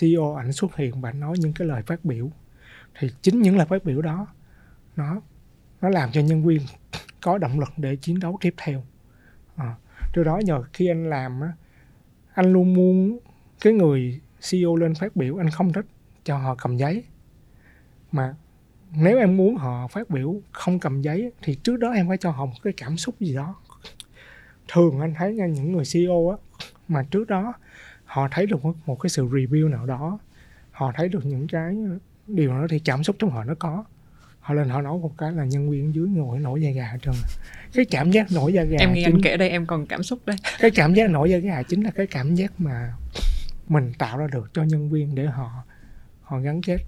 [0.00, 2.30] CEO ảnh xuất hiện và ảnh nói những cái lời phát biểu.
[2.98, 4.26] Thì chính những lời phát biểu đó
[4.96, 5.20] nó
[5.80, 6.60] nó làm cho nhân viên
[7.20, 8.84] có động lực để chiến đấu tiếp theo.
[9.56, 9.76] Ờ, à,
[10.12, 11.52] từ đó nhờ khi anh làm á
[12.34, 13.18] anh luôn muốn
[13.60, 15.86] cái người CEO lên phát biểu anh không thích
[16.24, 17.04] cho họ cầm giấy.
[18.12, 18.34] Mà
[18.96, 22.30] nếu em muốn họ phát biểu không cầm giấy thì trước đó em phải cho
[22.30, 23.54] họ một cái cảm xúc gì đó.
[24.68, 26.36] Thường anh thấy nha những người CEO á
[26.88, 27.54] mà trước đó
[28.04, 30.18] họ thấy được một, một cái sự review nào đó.
[30.70, 31.76] Họ thấy được những cái
[32.26, 33.84] điều đó thì cảm xúc trong họ nó có.
[34.40, 37.14] Họ lên họ nói một cái là nhân viên dưới ngồi nổi da gà trơn.
[37.74, 40.02] Cái cảm giác nổi da gà em nghe chính- anh kể đây em còn cảm
[40.02, 40.36] xúc đây.
[40.60, 42.94] Cái cảm giác nổi da gà chính là cái cảm giác mà
[43.68, 45.64] mình tạo ra được cho nhân viên để họ
[46.22, 46.78] họ gắn kết.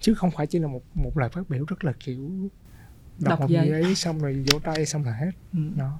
[0.00, 2.30] Chứ không phải chỉ là một một lời phát biểu rất là kiểu
[3.18, 3.68] đọc, Đọc một giấy.
[3.68, 5.30] giấy xong rồi vỗ tay xong là hết.
[5.52, 5.58] Ừ.
[5.76, 5.98] đó.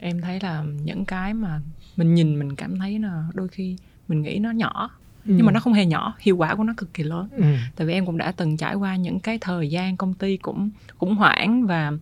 [0.00, 1.60] Em thấy là những cái mà
[1.96, 3.76] mình nhìn mình cảm thấy là đôi khi
[4.08, 4.90] mình nghĩ nó nhỏ
[5.24, 7.44] nhưng mà nó không hề nhỏ hiệu quả của nó cực kỳ lớn ừ.
[7.76, 10.70] tại vì em cũng đã từng trải qua những cái thời gian công ty cũng
[10.98, 11.92] khủng hoảng và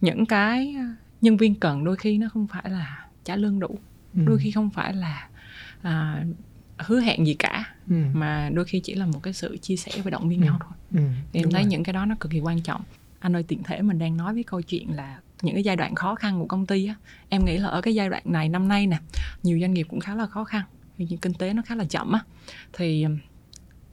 [0.00, 0.74] những cái
[1.20, 3.78] nhân viên cần đôi khi nó không phải là trả lương đủ
[4.14, 4.22] ừ.
[4.26, 5.28] đôi khi không phải là
[5.82, 6.24] à,
[6.78, 7.96] hứa hẹn gì cả ừ.
[8.12, 10.44] mà đôi khi chỉ là một cái sự chia sẻ và động viên Ừ.
[10.44, 11.00] nhau thôi Ừ.
[11.32, 11.70] thì em đúng thấy rồi.
[11.70, 12.80] những cái đó nó cực kỳ quan trọng
[13.20, 15.94] anh ơi tiện thể mình đang nói với câu chuyện là những cái giai đoạn
[15.94, 16.94] khó khăn của công ty á
[17.28, 18.98] em nghĩ là ở cái giai đoạn này năm nay nè
[19.42, 20.62] nhiều doanh nghiệp cũng khá là khó khăn
[21.04, 22.20] như kinh tế nó khá là chậm á
[22.72, 23.18] thì ừm,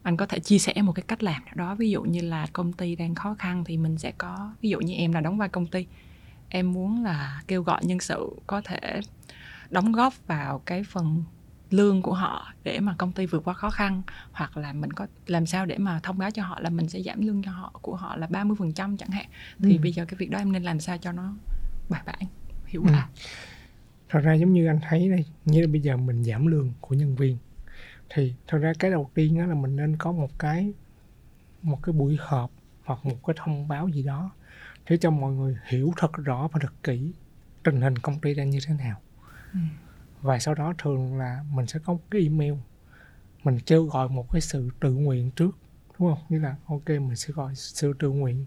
[0.04, 2.48] anh có thể chia sẻ một cái cách làm nào đó ví dụ như là
[2.54, 5.38] công ty đang khó khăn thì mình sẽ có ví dụ như em là đóng
[5.38, 5.86] vai công ty
[6.50, 9.00] em muốn là kêu gọi nhân sự có thể
[9.70, 11.24] đóng góp vào cái phần
[11.70, 15.08] lương của họ để mà công ty vượt qua khó khăn hoặc là mình có
[15.28, 17.72] làm sao để mà thông báo cho họ là mình sẽ giảm lương cho họ
[17.82, 19.26] của họ là 30% chẳng hạn
[19.64, 19.82] thì Ừ.
[19.82, 21.34] bây giờ cái việc đó em nên làm sao cho nó
[21.90, 22.20] bài bản
[22.68, 22.94] hiệu Ừ.
[24.14, 26.96] thật ra giống như anh thấy đây như là bây giờ mình giảm lương của
[26.96, 27.38] nhân viên
[28.10, 30.74] thì thật ra cái đầu tiên đó là mình nên có một cái
[31.62, 32.52] một cái buổi họp
[32.84, 34.32] hoặc một cái thông báo gì đó
[34.90, 37.14] để cho mọi người hiểu thật rõ và thật kỹ
[37.64, 39.02] tình hình công ty đang như thế nào.
[39.54, 39.60] Ừ.
[40.22, 42.54] và sau đó thường là mình sẽ có một cái email
[43.44, 45.58] mình kêu gọi một cái sự tự nguyện trước
[46.00, 46.26] đúng không?
[46.30, 48.46] Như là ok mình sẽ gọi sự tự nguyện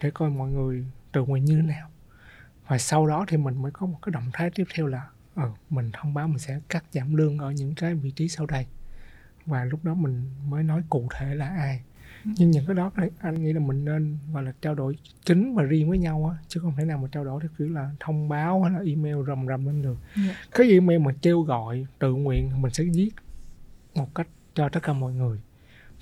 [0.00, 1.90] để coi mọi người tự nguyện như thế nào
[2.68, 5.50] và sau đó thì mình mới có một cái động thái tiếp theo là ờ,
[5.70, 8.66] mình thông báo mình sẽ cắt giảm lương ở những cái vị trí sau đây
[9.46, 11.82] và lúc đó mình mới nói cụ thể là ai
[12.24, 12.30] Ừ.
[12.38, 15.54] nhưng những cái đó thì anh nghĩ là mình nên gọi là trao đổi chính
[15.54, 17.90] và riêng với nhau á chứ không thể nào mà trao đổi theo kiểu là
[18.00, 20.34] thông báo hay là email rầm rầm lên được Dạ.
[20.50, 23.10] cái email mà kêu gọi tự nguyện mình sẽ viết
[23.94, 25.38] một cách cho tất cả mọi người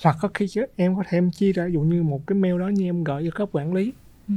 [0.05, 2.39] hoặc có khi chứ em có thể em chia ra ví dụ như một cái
[2.39, 3.93] mail đó như em gửi cho cấp quản lý
[4.29, 4.35] Ừ.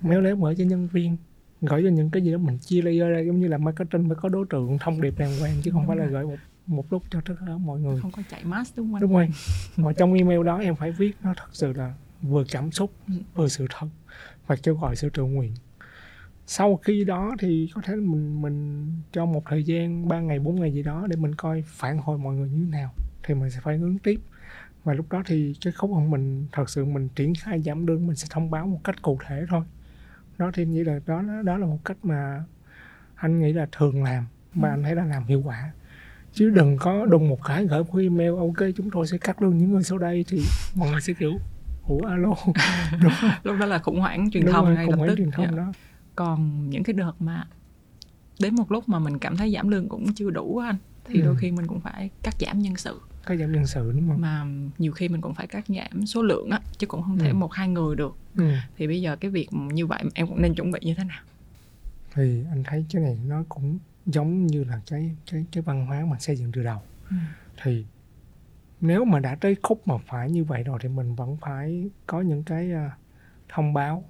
[0.00, 1.16] mail để gửi cho nhân viên
[1.60, 4.16] gửi cho những cái gì đó mình chia layer ra giống như là marketing phải
[4.20, 6.12] có đối tượng thông điệp đàng hoàng chứ không Đúng phải là rồi.
[6.12, 8.00] gửi một một lúc cho tất cả mọi người.
[8.00, 9.28] Không có chạy mass đúng không đúng rồi.
[9.76, 13.14] Mà trong email đó em phải viết nó thật sự là vừa cảm xúc Ừ.
[13.34, 13.86] vừa sự thật
[14.46, 15.54] và kêu gọi sự tự nguyện.
[16.46, 20.60] Sau khi đó thì có thể mình mình cho một thời gian 3 ngày 4
[20.60, 22.92] ngày gì đó để mình coi phản hồi mọi người như thế nào
[23.22, 24.20] thì mình sẽ phải hướng tiếp.
[24.84, 28.06] Và lúc đó thì cái khúc mà mình thật sự mình triển khai giảm lương
[28.06, 29.62] mình sẽ thông báo một cách cụ thể thôi
[30.40, 32.44] đó thì nghĩ là đó đó, là một cách mà
[33.14, 34.72] anh nghĩ là thường làm và Ừ.
[34.72, 35.70] anh thấy là làm hiệu quả
[36.32, 39.58] chứ đừng có đùng một cái gửi một email ok chúng tôi sẽ cắt lương
[39.58, 40.42] những người sau đây thì
[40.74, 41.32] mọi người sẽ kiểu
[41.86, 42.34] ủa alo
[43.02, 45.14] đúng, lúc đó là khủng hoảng truyền đúng thông rồi, ngay khủng lập hoảng tức
[45.18, 45.56] truyền thông Dạ.
[45.56, 45.72] đó
[46.16, 47.44] còn những cái đợt mà
[48.40, 51.24] đến một lúc mà mình cảm thấy giảm lương cũng chưa đủ anh thì Ừ.
[51.24, 54.20] đôi khi mình cũng phải cắt giảm nhân sự có giảm nhân sự đúng không
[54.20, 54.46] mà
[54.78, 57.34] nhiều khi mình cũng phải cắt giảm số lượng á chứ cũng không thể Ừ.
[57.34, 58.44] một hai người được ừ.
[58.76, 61.20] thì bây giờ cái việc như vậy em cũng nên chuẩn bị như thế nào
[62.14, 66.04] thì anh thấy cái này nó cũng giống như là cái cái cái văn hóa
[66.10, 66.80] mà xây dựng từ đầu
[67.10, 67.16] Ừ.
[67.62, 67.86] thì
[68.80, 72.20] nếu mà đã tới khúc mà phải như vậy rồi thì mình vẫn phải có
[72.20, 72.90] những cái à,
[73.48, 74.04] thông báo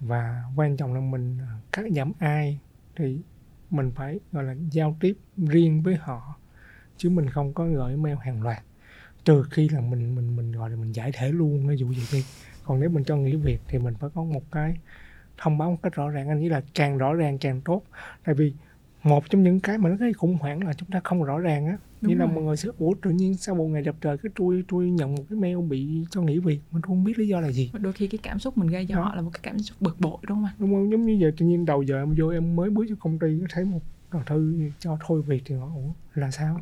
[0.00, 2.60] và quan trọng là mình à, cắt giảm ai
[2.96, 3.22] thì
[3.70, 6.39] mình phải gọi là giao tiếp riêng với họ
[7.00, 8.62] chứ mình không có gửi mail hàng loạt.
[9.24, 12.06] Trừ khi là mình mình mình gọi là mình giải thể luôn ví dụ vậy
[12.12, 12.24] đi.
[12.64, 14.76] Còn nếu mình cho nghỉ việc thì mình phải có một cái
[15.38, 17.82] thông báo một cách rõ ràng anh nghĩ là càng rõ ràng càng tốt.
[18.24, 18.52] Tại vì
[19.02, 21.66] một trong những cái mà nó gây khủng hoảng là chúng ta không rõ ràng
[21.66, 21.76] á.
[22.00, 24.64] Như là mọi người sẽ ủa tự nhiên sau một ngày đẹp trời cái tôi
[24.68, 26.60] tôi nhận một cái mail bị cho nghỉ việc.
[26.70, 27.72] Mình không biết lý do là gì.
[27.78, 29.02] Đôi khi cái cảm xúc mình gây cho Đó.
[29.02, 30.90] họ là một cái cảm xúc bực bội đúng không anh đúng không?
[30.90, 33.40] Giống như giờ tự nhiên đầu giờ em vô em mới bước cho công ty
[33.50, 36.60] thấy một tờ thư cho thôi việc thì họ ủa là sao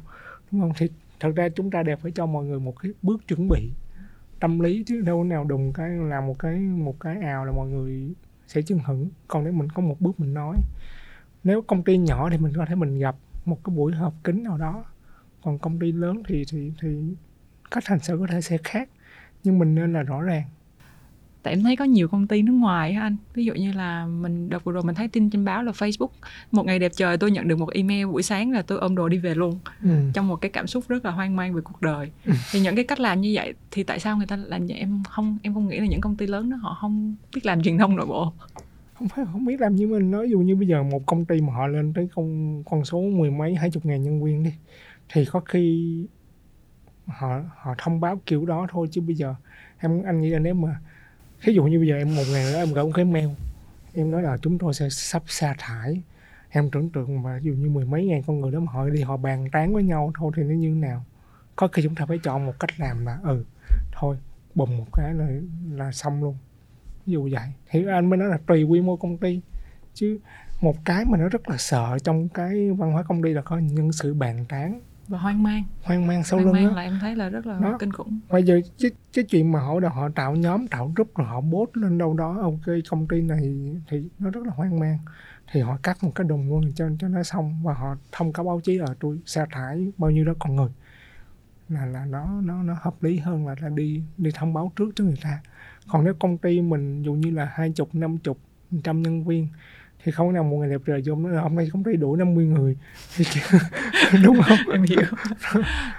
[0.50, 0.72] đúng không?
[0.76, 0.88] Thì
[1.20, 3.70] thật ra chúng ta đều phải cho mọi người một cái bước chuẩn bị
[4.40, 7.68] tâm lý chứ đâu nào đùng cái làm một cái một cái ào là mọi
[7.68, 8.14] người
[8.46, 9.08] sẽ chưng hửng.
[9.28, 10.56] Còn nếu mình có một bước mình nói,
[11.44, 14.42] nếu công ty nhỏ thì mình có thể mình gặp một cái buổi họp kín
[14.42, 14.84] nào đó.
[15.42, 17.14] Còn công ty lớn thì thì thì
[17.70, 18.88] cách hành xử có thể sẽ khác.
[19.44, 20.42] Nhưng mình nên là rõ ràng
[21.42, 23.16] tại em thấy có nhiều công ty nước ngoài á anh.
[23.34, 26.08] Ví dụ như là mình đợt vừa rồi mình thấy tin trên báo là Facebook
[26.52, 29.08] một ngày đẹp trời tôi nhận được một email buổi sáng là tôi ôm đồ
[29.08, 29.58] đi về luôn.
[29.82, 29.90] Ừ.
[30.14, 32.10] trong một cái cảm xúc rất là hoang mang về cuộc đời.
[32.24, 32.32] Ừ.
[32.52, 34.78] thì những cái cách làm như vậy thì tại sao người ta làm vậy?
[34.78, 37.62] Em không em không nghĩ là những công ty lớn đó họ không biết làm
[37.62, 38.32] truyền thông nội bộ.
[38.94, 40.10] Không phải không biết làm như mình.
[40.10, 43.00] Nói dù như bây giờ một công ty mà họ lên tới con con số
[43.00, 44.52] mười mấy hai chục ngàn nhân viên đi
[45.12, 45.94] thì có khi
[47.06, 48.88] họ họ thông báo kiểu đó thôi.
[48.90, 49.34] Chứ bây giờ
[49.78, 50.80] em anh nghĩ là nếu mà
[51.44, 53.28] ví dụ như bây giờ em một ngày nữa em gửi một cái mail,
[53.94, 56.02] em nói là chúng tôi sẽ sắp sa thải.
[56.50, 59.02] Em tưởng tượng mà dù như mười mấy ngàn con người đó mà họ đi
[59.02, 61.04] họ bàn tán với nhau, thôi thì nó như thế nào?
[61.56, 63.44] Có khi chúng ta phải chọn một cách làm là ừ
[63.92, 64.16] thôi,
[64.54, 65.28] bùng một cái là
[65.70, 66.36] là xong luôn.
[67.06, 67.48] Ví dụ vậy.
[67.70, 69.40] Thì anh mới nói là tùy quy mô công ty.
[69.94, 70.18] Chứ
[70.60, 73.58] một cái mà nó rất là sợ trong cái văn hóa công ty là có
[73.58, 75.64] nhân sự bàn tán và hoang mang.
[75.82, 77.76] Hoang mang sau hoang lưng mang đó là em thấy là rất là Đó.
[77.80, 78.20] kinh khủng.
[78.30, 81.76] Bây giờ cái, cái chuyện mà họ họ tạo nhóm tạo group rồi họ post
[81.76, 83.54] lên đâu đó ok công ty này
[83.88, 84.98] thì nó rất là hoang mang.
[85.52, 88.44] Thì họ cắt một cái đùng luôn cho cho nó xong và họ thông cáo
[88.44, 90.70] báo chí là tôi sa thải bao nhiêu đó con người.
[91.68, 94.90] Là là nó nó nó hợp lý hơn là là đi đi thông báo trước
[94.96, 95.40] cho người ta.
[95.88, 98.38] Còn nếu công ty mình dù như là hai chục năm chục
[98.84, 99.48] trăm nhân viên
[100.04, 102.76] thì không nào một ngày đẹp trời là hôm nay công ty đủ 50 người.
[104.24, 104.58] Đúng không?
[104.72, 104.98] Em hiểu.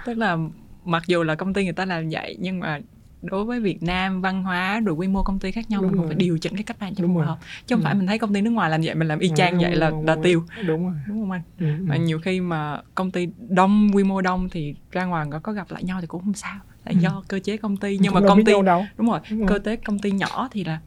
[0.04, 0.36] Tức là
[0.84, 2.80] mặc dù là công ty người ta làm vậy nhưng mà
[3.22, 6.00] đối với Việt Nam văn hóa rồi quy mô công ty khác nhau Đúng mình
[6.00, 6.06] rồi.
[6.08, 7.38] phải điều chỉnh cái cách làm cho Đúng phù hợp.
[7.66, 7.84] Chứ không Ừ.
[7.84, 9.62] phải mình thấy công ty nước ngoài làm vậy mình làm y Ừ, chang đúng
[9.62, 10.44] vậy là rồi, là đúng tiêu.
[10.56, 10.64] Rồi.
[10.64, 10.94] đúng rồi.
[11.08, 11.42] Đúng không anh?
[11.58, 11.84] Ừ, ừ.
[11.88, 15.52] và nhiều khi mà công ty đông quy mô đông thì ra ngoài có, có
[15.52, 16.56] gặp lại nhau thì cũng không sao.
[16.84, 16.98] Là Ừ.
[17.00, 18.86] do cơ chế công ty nhưng mà công ty đâu đâu.
[18.96, 20.78] Đúng rồi Đúng cơ tế công ty nhỏ thì là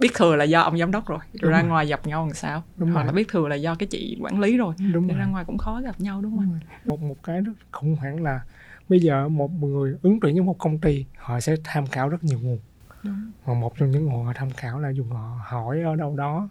[0.00, 2.62] biết thừa là do ông giám đốc rồi rồi ra ngoài gặp nhau làm sao.
[2.76, 3.06] Đúng hoặc rồi.
[3.06, 5.18] là biết thừa là do cái chị quản lý rồi đúng rồi.
[5.18, 8.22] ra ngoài cũng khó gặp nhau đúng không Đúng một một cái rất khủng hoảng
[8.22, 8.40] là
[8.88, 12.24] bây giờ một người ứng tuyển với một công ty họ sẽ tham khảo rất
[12.24, 12.58] nhiều nguồn.
[13.02, 13.30] Đúng.
[13.46, 16.48] mà một trong những nguồn họ tham khảo là dùng họ hỏi ở đâu đó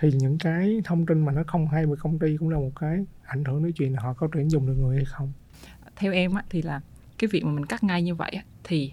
[0.00, 2.70] thì những cái thông tin mà nó không hay về công ty cũng là một
[2.80, 5.32] cái ảnh hưởng đến chuyện là họ có tuyển dụng được người hay không.
[5.96, 6.80] Theo em á, thì là
[7.18, 8.92] cái việc mà mình cắt ngay như vậy á, thì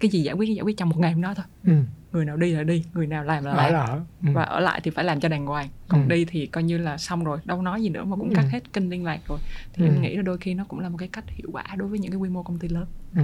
[0.00, 1.72] cái gì giải quyết giải quyết trong một ngày hôm đó thôi ừ.
[2.12, 3.86] người nào đi là đi người nào làm là làm là
[4.22, 4.28] ừ.
[4.32, 6.08] và ở lại thì phải làm cho đàng hoàng còn Ừ.
[6.08, 8.34] đi thì coi như là xong rồi đâu nói gì nữa mà cũng Ừ.
[8.36, 9.38] cắt hết kênh liên lạc rồi
[9.72, 9.90] thì Ừ.
[9.92, 11.98] em nghĩ là đôi khi nó cũng là một cái cách hiệu quả đối với
[11.98, 13.22] những cái quy mô công ty lớn Ừ.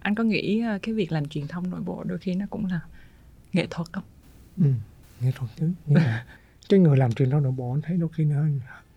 [0.00, 2.66] anh có nghĩ ờ, cái việc làm truyền thông nội bộ đôi khi nó cũng
[2.66, 2.80] là
[3.52, 4.04] nghệ thuật không
[4.62, 4.66] Ừ.
[5.20, 5.70] nghệ thuật chứ
[6.68, 8.36] cái người làm truyền thông nội bộ anh thấy đôi khi nó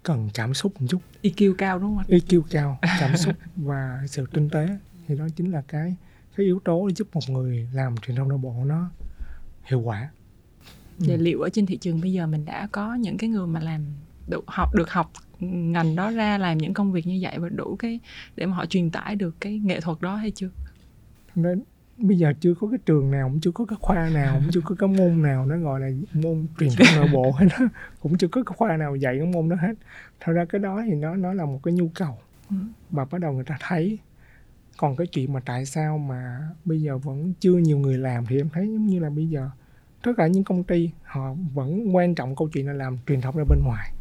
[0.03, 4.01] cần cảm xúc một chút EQ cao đúng không anh EQ cao cảm xúc và
[4.07, 4.67] sự tinh tế
[5.07, 5.95] thì đó chính là cái
[6.39, 8.89] cái yếu tố để giúp một người làm truyền thông nội bộ nó
[9.63, 10.09] hiệu quả
[10.99, 11.05] Ừ.
[11.07, 13.59] Vậy liệu ở trên thị trường bây giờ mình đã có những cái người mà
[13.59, 13.81] làm
[14.27, 17.75] được học được học ngành đó ra làm những công việc như vậy và đủ
[17.79, 17.99] cái
[18.35, 20.49] để mà họ truyền tải được cái nghệ thuật đó hay chưa?
[21.35, 21.63] nên
[21.97, 24.61] bây giờ chưa có cái trường nào cũng chưa có cái khoa nào cũng chưa
[24.61, 27.65] có cái môn nào nó gọi là môn truyền thông nội bộ hết đó.
[27.99, 29.73] cũng chưa có cái khoa nào dạy cái môn đó hết
[30.19, 32.17] thật ra cái đó thì nó nó là một cái nhu cầu
[32.49, 32.55] Ừ.
[32.91, 33.99] mà bắt đầu người ta thấy
[34.79, 38.37] còn cái chuyện mà tại sao mà bây giờ vẫn chưa nhiều người làm thì
[38.37, 39.49] em thấy giống như là bây giờ
[40.03, 43.37] tất cả những công ty họ vẫn quan trọng câu chuyện là làm truyền thông
[43.37, 43.91] ra bên ngoài.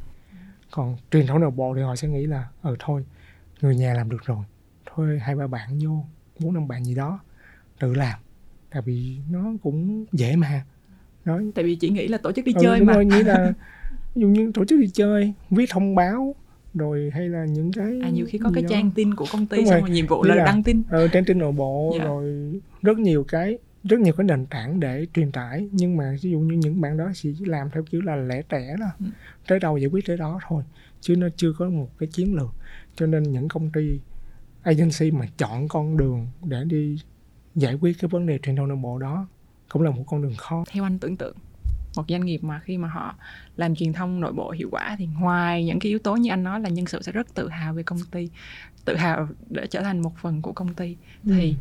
[0.71, 3.05] Còn truyền thông nội bộ thì họ sẽ nghĩ là ờ thôi
[3.61, 4.45] người nhà làm được rồi
[4.87, 6.05] thôi hai ba bạn vô
[6.41, 7.21] bốn năm bạn gì đó
[7.81, 8.19] tự làm.
[8.71, 10.65] Tại vì nó cũng dễ mà.
[11.25, 12.95] Nói Tại vì chỉ nghĩ là tổ chức đi ừ, chơi mà.
[12.95, 13.53] rồi, nghĩ là
[14.15, 16.35] ví dụ như tổ chức đi chơi viết thông báo
[16.79, 18.69] rồi hay là những cái À nhiều khi có cái đó.
[18.71, 19.91] trang tin của công ty Đúng xong rồi.
[19.91, 20.83] nhiệm vụ là là- đăng tin.
[20.91, 22.05] ờ, trên tin nội bộ Dạ.
[22.05, 26.31] rồi rất nhiều cái rất nhiều cái nền tảng để truyền tải nhưng mà ví
[26.31, 29.07] dụ như những bạn đó chỉ làm theo kiểu là lẻ tẻ đó Ừ.
[29.49, 30.63] tới đâu giải quyết tới đó thôi
[31.01, 32.51] chứ nó chưa có một cái chiến lược
[32.97, 34.01] cho nên những công ty
[34.63, 36.99] agency mà chọn con đường để đi
[37.55, 39.27] giải quyết cái vấn đề truyền thông nội bộ đó
[39.69, 41.37] cũng là một con đường khó Theo anh tưởng tượng
[41.97, 43.15] một doanh nghiệp mà khi mà họ
[43.57, 46.43] làm truyền thông nội bộ hiệu quả thì ngoài những cái yếu tố như anh
[46.43, 48.29] nói là nhân sự sẽ rất tự hào về công ty,
[48.85, 51.55] tự hào để trở thành một phần của công ty thì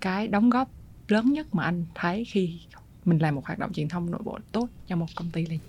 [0.00, 0.70] cái đóng góp
[1.08, 2.60] lớn nhất mà anh thấy khi
[3.04, 5.50] mình làm một hoạt động truyền thông nội bộ tốt cho một công ty là
[5.50, 5.60] gì?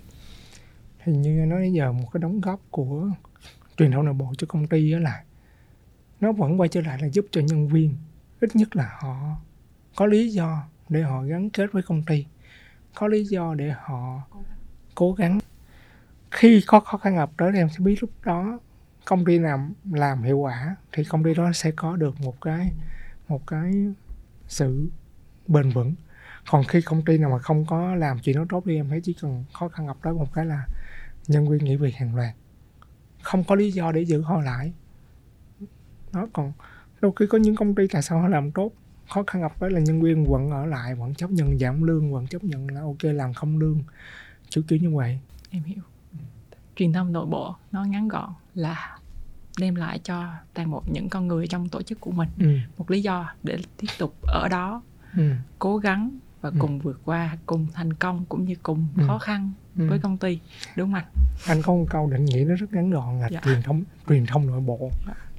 [1.04, 3.10] thì như anh nói bây giờ một cái đóng góp của
[3.76, 5.24] truyền thông nội bộ cho công ty đó là
[6.20, 7.96] nó vẫn quay trở lại là giúp cho nhân viên.
[8.40, 9.36] Ít nhất là họ
[9.96, 12.26] có lý do để họ gắn kết với công ty
[12.94, 14.22] có lý do để họ
[14.94, 15.38] cố gắng.
[16.30, 18.58] Khi có khó khăn gặp tới thì em sẽ biết lúc đó
[19.04, 22.72] công ty làm làm hiệu quả thì công ty đó sẽ có được một cái
[23.28, 23.72] một cái
[24.48, 24.88] sự
[25.46, 25.94] bền vững.
[26.50, 29.00] Còn khi công ty nào mà không có làm chuyện đó tốt thì em thấy
[29.00, 30.66] chỉ cần khó khăn gặp tới một cái là
[31.28, 32.34] nhân viên nghỉ việc hàng loạt.
[33.22, 34.72] Không có lý do để giữ họ lại.
[36.12, 36.52] Đó, còn
[37.00, 38.72] đôi khi có những công ty tại sao họ làm tốt
[39.14, 42.12] khó khăn gặp tới là nhân viên vẫn ở lại vẫn chấp nhận giảm lương
[42.12, 43.82] vẫn chấp nhận là ok làm không lương
[44.50, 45.18] kiểu kiểu như vậy
[45.50, 45.82] Em hiểu.
[46.76, 48.98] Truyền thông nội bộ nó ngắn gọn là
[49.60, 50.24] đem lại cho
[50.54, 52.56] toàn bộ những con người trong tổ chức của mình ừ.
[52.78, 54.82] một lý do để tiếp tục ở đó
[55.16, 55.30] Ừ.
[55.58, 56.56] cố gắng và Ừ.
[56.58, 59.04] cùng vượt qua cùng thành công cũng như cùng Ừ.
[59.06, 59.88] khó khăn Ừ.
[59.88, 60.38] với công ty
[60.76, 61.04] đúng không anh
[61.46, 63.40] anh có một câu định nghĩa nó rất ngắn gọn là Dạ.
[63.44, 64.90] truyền thông truyền thông nội bộ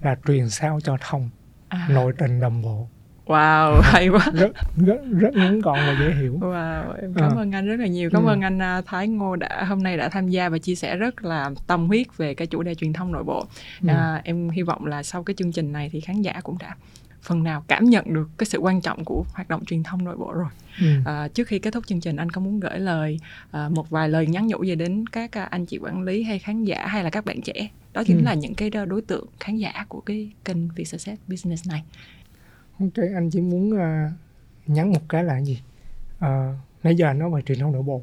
[0.01, 1.29] là truyền sao cho thông
[1.69, 2.87] à, nội tình đồng bộ
[3.25, 7.35] wow hay quá rất rất rất ngắn gọn và dễ hiểu Wow, em cảm À.
[7.41, 8.09] ơn anh rất là nhiều.
[8.13, 8.29] Cảm Ừ.
[8.29, 11.23] ơn anh à, Thái Ngô đã hôm nay đã tham gia và chia sẻ rất
[11.25, 13.45] là tâm huyết về cái chủ đề truyền thông nội bộ.
[13.81, 13.87] Ừ.
[13.87, 16.75] À, em hy vọng là sau cái chương trình này thì khán giả cũng đã
[17.21, 20.17] phần nào cảm nhận được cái sự quan trọng của hoạt động truyền thông nội
[20.17, 20.47] bộ rồi
[20.81, 20.87] ừ.
[21.05, 23.19] à, trước khi kết thúc chương trình anh có muốn gửi lời
[23.51, 26.63] à, một vài lời nhắn nhủ gì đến các anh chị quản lý hay khán
[26.63, 28.23] giả hay là các bạn trẻ đó chính ừ.
[28.23, 31.83] là những cái đối tượng khán giả của cái kênh Vietsuccess Business này
[32.79, 34.11] ok anh chỉ muốn uh,
[34.67, 35.61] nhắn một cái là gì?
[36.17, 38.01] Uh, nãy giờ anh nói về truyền thông nội bộ.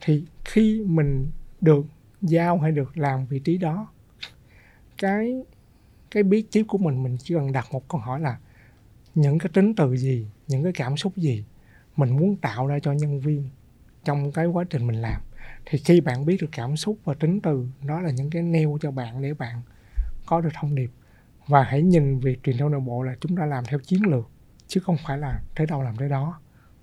[0.00, 1.86] Thì khi mình được
[2.22, 3.88] giao hay được làm vị trí đó
[4.98, 5.42] cái
[6.10, 8.38] cái bí kíp của mình mình chỉ cần đặt một câu hỏi là
[9.14, 11.44] những cái tính từ gì những cái cảm xúc gì
[11.96, 13.48] mình muốn tạo ra cho nhân viên
[14.04, 15.20] trong cái quá trình mình làm.
[15.66, 18.78] Thì khi bạn biết được cảm xúc và tính từ đó là những cái neo
[18.80, 19.62] cho bạn để bạn
[20.26, 20.90] có được thông điệp
[21.52, 24.30] và hãy nhìn việc truyền thông nội bộ là chúng ta làm theo chiến lược
[24.66, 26.40] chứ không phải là tới đâu làm tới đó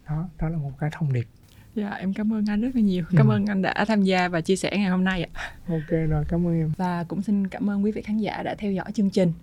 [0.08, 1.28] đó đó là một cái thông điệp
[1.76, 3.04] Dạ em cảm ơn anh rất là nhiều.
[3.18, 3.34] Cảm ừ.
[3.34, 5.54] ơn anh đã tham gia và chia sẻ ngày hôm nay ạ.
[5.68, 6.72] Ok rồi, cảm ơn em.
[6.78, 9.34] Và cũng xin cảm ơn quý vị khán giả đã theo dõi chương trình.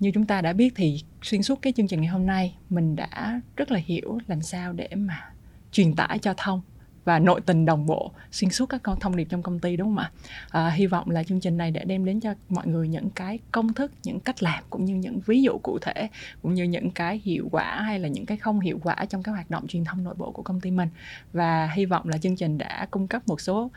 [0.00, 2.96] Như chúng ta đã biết thì xuyên suốt cái chương trình ngày hôm nay mình
[2.96, 5.30] đã rất là hiểu làm sao để mà
[5.72, 6.60] truyền tải cho thông
[7.04, 9.88] và nội tình đồng bộ xuyên suốt các con thông điệp trong công ty đúng
[9.88, 10.10] không ạ?
[10.50, 13.38] À, hy vọng là chương trình này đã đem đến cho mọi người những cái
[13.52, 16.08] công thức, những cách làm cũng như những ví dụ cụ thể
[16.42, 19.32] cũng như những cái hiệu quả hay là những cái không hiệu quả trong các
[19.32, 20.88] hoạt động truyền thông nội bộ của công ty mình
[21.32, 23.70] và hy vọng là chương trình đã cung cấp một số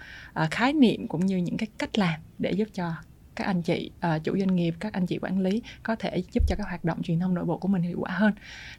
[0.44, 2.92] uh, khái niệm cũng như những cái cách làm để giúp cho
[3.36, 6.44] các anh chị uh, chủ doanh nghiệp các anh chị quản lý có thể giúp
[6.48, 8.34] cho các hoạt động truyền thông nội bộ của mình hiệu quả hơn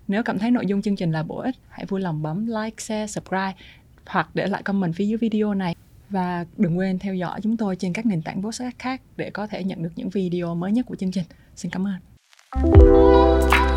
[0.09, 2.77] nếu cảm thấy nội dung chương trình là bổ ích hãy vui lòng bấm like
[2.79, 3.55] share subscribe
[4.07, 5.75] hoặc để lại comment phía dưới video này
[6.11, 9.47] và đừng quên theo dõi chúng tôi trên các nền tảng podcast khác để có
[9.47, 11.25] thể nhận được những video mới nhất của chương trình.
[11.57, 13.74] Xin cảm ơn.